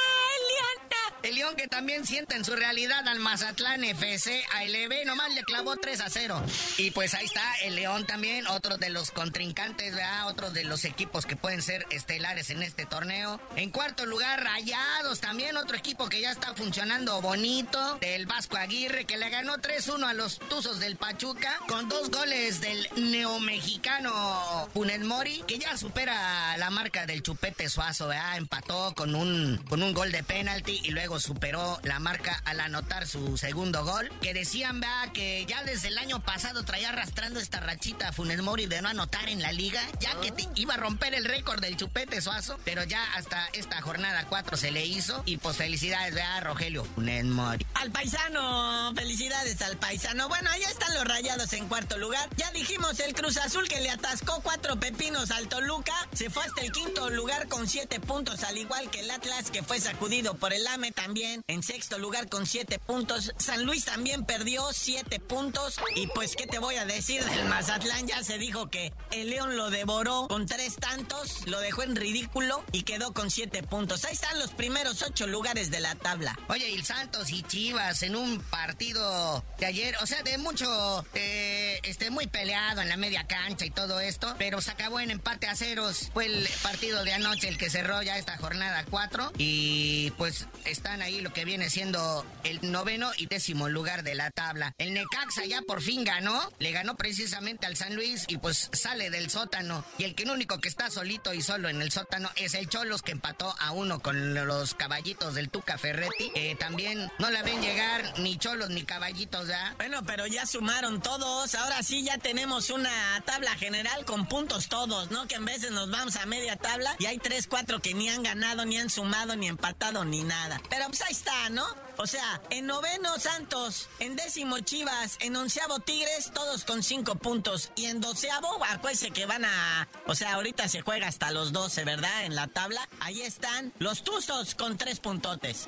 El 1.27 1.35
León 1.35 1.57
que 1.57 1.67
también 1.67 2.05
sienta 2.05 2.37
en 2.37 2.45
su 2.45 2.55
realidad 2.55 3.05
al 3.05 3.19
Mazatlán 3.19 3.83
FC, 3.83 4.45
a 4.55 4.63
LB 4.63 5.05
nomás 5.05 5.35
le 5.35 5.43
clavó 5.43 5.75
3 5.75 5.99
a 5.99 6.09
0. 6.09 6.41
Y 6.77 6.91
pues 6.91 7.13
ahí 7.15 7.25
está 7.25 7.43
el 7.63 7.75
León 7.75 8.05
también, 8.05 8.47
otro 8.47 8.77
de 8.77 8.89
los 8.89 9.11
contrincantes, 9.11 9.93
¿verdad? 9.93 10.29
Otro 10.29 10.51
de 10.51 10.63
los 10.63 10.85
equipos 10.85 11.25
que 11.25 11.35
pueden 11.35 11.61
ser 11.61 11.85
estelares 11.89 12.49
en 12.49 12.63
este 12.63 12.85
torneo. 12.85 13.41
En 13.57 13.71
cuarto 13.71 14.05
lugar, 14.05 14.41
Rayados, 14.41 15.19
también 15.19 15.57
otro 15.57 15.75
equipo 15.75 16.07
que 16.07 16.21
ya 16.21 16.31
está 16.31 16.53
funcionando 16.53 17.21
bonito, 17.21 17.97
del 17.99 18.25
Vasco 18.25 18.55
Aguirre, 18.55 19.03
que 19.03 19.17
le 19.17 19.29
ganó 19.29 19.57
3-1 19.57 20.07
a 20.07 20.13
los 20.13 20.39
Tuzos 20.39 20.79
del 20.79 20.95
Pachuca, 20.95 21.59
con 21.67 21.89
dos 21.89 22.09
goles 22.09 22.61
del 22.61 22.87
neomexicano 22.95 24.69
Funes 24.73 25.01
Mori, 25.01 25.43
que 25.45 25.59
ya 25.59 25.75
supera 25.75 26.55
la 26.55 26.69
marca 26.69 27.05
del 27.05 27.21
Chupete 27.21 27.67
Suazo, 27.67 28.07
¿verdad? 28.07 28.37
Empató 28.37 28.93
con 28.95 29.13
un, 29.13 29.57
con 29.67 29.83
un 29.83 29.93
gol 29.93 30.13
de 30.13 30.23
penalti 30.23 30.79
y 30.85 30.91
luego 30.91 31.16
superó 31.19 31.79
la 31.83 31.99
marca 31.99 32.41
al 32.45 32.59
anotar 32.59 33.07
su 33.07 33.37
segundo 33.37 33.83
gol. 33.83 34.11
Que 34.21 34.33
decían, 34.33 34.79
vea, 34.79 35.11
que 35.13 35.45
ya 35.47 35.63
desde 35.63 35.89
el 35.89 35.97
año 35.97 36.21
pasado 36.21 36.63
traía 36.63 36.89
arrastrando 36.89 37.39
esta 37.39 37.59
rachita 37.59 38.09
a 38.09 38.13
Funes 38.13 38.41
Mori 38.41 38.65
de 38.65 38.81
no 38.81 38.89
anotar 38.89 39.29
en 39.29 39.41
la 39.41 39.51
liga, 39.51 39.81
ya 39.99 40.19
que 40.21 40.33
iba 40.55 40.75
a 40.75 40.77
romper 40.77 41.13
el 41.13 41.25
récord 41.25 41.61
del 41.61 41.77
chupete 41.77 42.21
suazo, 42.21 42.59
pero 42.63 42.83
ya 42.83 43.03
hasta 43.15 43.47
esta 43.53 43.81
jornada 43.81 44.25
4 44.27 44.57
se 44.57 44.71
le 44.71 44.85
hizo. 44.85 45.23
Y 45.25 45.37
pues 45.37 45.57
felicidades, 45.57 46.13
vea, 46.13 46.39
Rogelio 46.41 46.85
Funes 46.85 47.25
Mori. 47.25 47.65
Al 47.75 47.91
paisano, 47.91 48.93
felicidades 48.95 49.61
al 49.61 49.77
paisano. 49.77 50.27
Bueno, 50.29 50.49
ahí 50.49 50.63
están 50.63 50.93
los 50.93 51.05
rayados 51.05 51.53
en 51.53 51.67
cuarto 51.67 51.97
lugar. 51.97 52.29
Ya 52.37 52.51
dijimos 52.51 52.99
el 52.99 53.13
Cruz 53.13 53.37
Azul 53.37 53.67
que 53.67 53.81
le 53.81 53.89
atascó 53.89 54.41
cuatro 54.41 54.79
pepinos 54.79 55.31
al 55.31 55.47
Toluca. 55.47 55.93
Se 56.13 56.29
fue 56.29 56.43
hasta 56.43 56.61
el 56.61 56.71
quinto 56.71 57.09
lugar 57.09 57.47
con 57.47 57.67
siete 57.67 57.99
puntos, 57.99 58.43
al 58.43 58.57
igual 58.57 58.89
que 58.89 59.01
el 59.01 59.11
Atlas 59.11 59.51
que 59.51 59.63
fue 59.63 59.79
sacudido 59.79 60.35
por 60.35 60.53
el 60.53 60.65
AME 60.67 60.91
también 60.97 61.43
en 61.47 61.61
sexto 61.61 61.99
lugar 61.99 62.27
con 62.27 62.47
siete 62.47 62.79
puntos. 62.79 63.31
San 63.37 63.65
Luis 63.65 63.85
también 63.85 64.25
perdió 64.25 64.73
siete 64.73 65.19
puntos. 65.19 65.79
Y 65.95 66.07
pues, 66.07 66.35
¿qué 66.35 66.47
te 66.47 66.57
voy 66.57 66.75
a 66.75 66.85
decir 66.85 67.23
del 67.23 67.45
Mazatlán? 67.45 68.07
Ya 68.07 68.23
se 68.23 68.39
dijo 68.39 68.69
que 68.71 68.91
el 69.11 69.29
León 69.29 69.55
lo 69.55 69.69
devoró 69.69 70.27
con 70.27 70.47
tres 70.47 70.75
tantos, 70.75 71.45
lo 71.45 71.59
dejó 71.59 71.83
en 71.83 71.95
ridículo 71.95 72.63
y 72.71 72.81
quedó 72.81 73.13
con 73.13 73.29
siete 73.29 73.61
puntos. 73.61 74.05
Ahí 74.05 74.13
están 74.13 74.39
los 74.39 74.51
primeros 74.51 75.03
ocho 75.03 75.27
lugares 75.27 75.69
de 75.69 75.79
la 75.79 75.93
tabla. 75.93 76.37
Oye, 76.49 76.67
y 76.69 76.73
el 76.73 76.83
Santos 76.83 77.29
y 77.29 77.43
Chivas 77.43 78.01
en 78.01 78.15
un 78.15 78.41
partido 78.41 79.45
de 79.59 79.67
ayer, 79.67 79.95
o 80.01 80.07
sea, 80.07 80.23
de 80.23 80.39
mucho, 80.39 81.05
eh, 81.13 81.79
este, 81.83 82.09
muy 82.09 82.25
peleado 82.25 82.81
en 82.81 82.89
la 82.89 82.97
media 82.97 83.27
cancha 83.27 83.65
y 83.65 83.69
todo 83.69 83.99
esto, 83.99 84.33
pero 84.39 84.61
se 84.61 84.71
acabó 84.71 84.99
en 84.99 85.11
empate 85.11 85.45
a 85.47 85.55
ceros. 85.55 86.09
Fue 86.11 86.25
el 86.25 86.49
partido 86.63 87.03
de 87.03 87.13
anoche 87.13 87.47
el 87.47 87.59
que 87.59 87.69
cerró 87.69 88.01
ya 88.01 88.17
esta 88.17 88.35
jornada 88.37 88.83
cuatro 88.89 89.31
y 89.37 90.11
pues 90.17 90.47
están 90.87 91.01
ahí 91.01 91.19
lo 91.19 91.33
que 91.33 91.43
viene 91.43 91.69
siendo 91.69 92.25
el 92.45 92.71
noveno 92.71 93.11
y 93.17 93.25
décimo 93.25 93.67
lugar 93.67 94.03
de 94.03 94.15
la 94.15 94.31
tabla. 94.31 94.73
El 94.77 94.93
Necaxa 94.93 95.43
ya 95.43 95.61
por 95.61 95.81
fin 95.81 96.05
ganó, 96.05 96.49
le 96.59 96.71
ganó 96.71 96.95
precisamente 96.95 97.65
al 97.65 97.75
San 97.75 97.93
Luis 97.93 98.23
y 98.29 98.37
pues 98.37 98.69
sale 98.71 99.09
del 99.09 99.29
sótano. 99.29 99.83
Y 99.97 100.05
el 100.05 100.15
que 100.15 100.23
único 100.23 100.59
que 100.59 100.69
está 100.69 100.89
solito 100.89 101.33
y 101.33 101.41
solo 101.41 101.67
en 101.67 101.81
el 101.81 101.91
sótano 101.91 102.29
es 102.37 102.53
el 102.53 102.69
Cholos 102.69 103.01
que 103.01 103.11
empató 103.11 103.53
a 103.59 103.71
uno 103.71 103.99
con 103.99 104.33
los 104.33 104.75
caballitos 104.75 105.35
del 105.35 105.49
Tuca 105.49 105.77
Ferretti. 105.77 106.31
También 106.57 107.11
no 107.19 107.31
la 107.31 107.43
ven 107.43 107.61
llegar 107.61 108.17
ni 108.19 108.37
Cholos 108.37 108.69
ni 108.69 108.83
caballitos, 108.83 109.49
¿ya? 109.49 109.73
Bueno, 109.75 110.05
pero 110.05 110.25
ya 110.25 110.45
sumaron 110.45 111.01
todos. 111.01 111.53
Ahora 111.55 111.83
sí 111.83 112.03
ya 112.03 112.17
tenemos 112.17 112.69
una 112.69 113.21
tabla 113.25 113.51
general 113.55 114.05
con 114.05 114.25
puntos 114.25 114.69
todos, 114.69 115.11
¿no? 115.11 115.27
Que 115.27 115.35
en 115.35 115.43
veces 115.43 115.71
nos 115.71 115.91
vamos 115.91 116.15
a 116.15 116.25
media 116.25 116.55
tabla 116.55 116.95
y 116.97 117.07
hay 117.07 117.17
tres, 117.17 117.45
cuatro 117.47 117.81
que 117.81 117.93
ni 117.93 118.07
han 118.07 118.23
ganado, 118.23 118.63
ni 118.63 118.77
han 118.77 118.89
sumado, 118.89 119.35
ni 119.35 119.47
empatado, 119.47 120.05
ni 120.05 120.23
nada. 120.23 120.61
Pues 120.85 121.01
ahí 121.01 121.11
está, 121.11 121.49
¿no? 121.49 121.65
O 121.97 122.05
sea, 122.05 122.41
en 122.51 122.67
noveno 122.67 123.17
Santos, 123.19 123.89
en 123.99 124.15
décimo 124.15 124.59
Chivas, 124.59 125.17
en 125.19 125.35
onceavo 125.35 125.79
Tigres, 125.79 126.31
todos 126.31 126.63
con 126.63 126.83
cinco 126.83 127.15
puntos. 127.15 127.71
Y 127.75 127.85
en 127.85 127.99
doceavo, 127.99 128.63
acuérdense 128.69 129.11
que 129.11 129.25
van 129.25 129.45
a... 129.45 129.87
O 130.05 130.13
sea, 130.13 130.35
ahorita 130.35 130.67
se 130.67 130.81
juega 130.81 131.07
hasta 131.07 131.31
los 131.31 131.51
doce, 131.51 131.83
¿verdad? 131.83 132.25
En 132.25 132.35
la 132.35 132.47
tabla. 132.47 132.87
Ahí 132.99 133.21
están 133.21 133.73
los 133.79 134.03
Tuzos 134.03 134.53
con 134.55 134.77
tres 134.77 134.99
puntotes. 134.99 135.67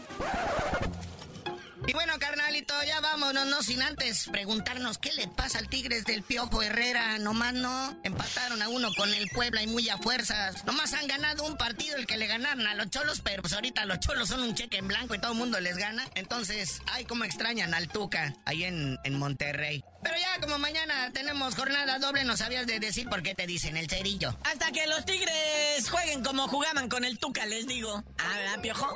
Y 1.87 1.93
bueno, 1.93 2.13
carnalito, 2.19 2.73
ya 2.85 2.99
vámonos, 2.99 3.47
no 3.47 3.63
sin 3.63 3.81
antes 3.81 4.27
preguntarnos 4.31 4.97
qué 4.97 5.13
le 5.13 5.27
pasa 5.27 5.59
al 5.59 5.69
Tigres 5.69 6.05
del 6.05 6.23
Piojo 6.23 6.61
Herrera. 6.61 7.17
Nomás 7.19 7.53
no, 7.53 7.97
empataron 8.03 8.61
a 8.61 8.69
uno 8.69 8.89
con 8.95 9.13
el 9.13 9.29
Puebla 9.29 9.63
y 9.63 9.67
muy 9.67 9.89
a 9.89 9.97
fuerzas. 9.97 10.65
Nomás 10.65 10.93
han 10.93 11.07
ganado 11.07 11.45
un 11.45 11.57
partido 11.57 11.97
el 11.97 12.05
que 12.05 12.17
le 12.17 12.27
ganaron 12.27 12.67
a 12.67 12.75
los 12.75 12.89
Cholos, 12.89 13.21
pero 13.23 13.41
pues 13.41 13.53
ahorita 13.53 13.85
los 13.85 13.99
Cholos 13.99 14.27
son 14.27 14.41
un 14.43 14.53
cheque 14.53 14.77
en 14.77 14.87
blanco 14.87 15.15
y 15.15 15.19
todo 15.19 15.31
el 15.31 15.37
mundo 15.37 15.59
les 15.59 15.77
gana. 15.77 16.07
Entonces, 16.15 16.81
ay, 16.87 17.05
cómo 17.05 17.23
extrañan 17.23 17.73
al 17.73 17.87
Tuca 17.87 18.35
ahí 18.45 18.65
en, 18.65 18.97
en 19.03 19.17
Monterrey. 19.17 19.83
Pero 20.03 20.15
ya 20.17 20.39
como 20.41 20.59
mañana 20.59 21.11
tenemos 21.11 21.55
jornada 21.55 21.99
doble, 21.99 22.23
no 22.23 22.37
sabías 22.37 22.67
de 22.67 22.79
decir 22.79 23.09
por 23.09 23.23
qué 23.23 23.35
te 23.35 23.47
dicen 23.47 23.77
el 23.77 23.89
cerillo. 23.89 24.37
Hasta 24.43 24.71
que 24.71 24.85
los 24.87 25.05
Tigres 25.05 25.89
jueguen 25.89 26.23
como 26.23 26.47
jugaban 26.47 26.87
con 26.87 27.03
el 27.03 27.17
Tuca, 27.19 27.45
les 27.45 27.67
digo. 27.67 28.03
Ah, 28.17 28.37
¿verdad, 28.37 28.61
Piojo? 28.61 28.95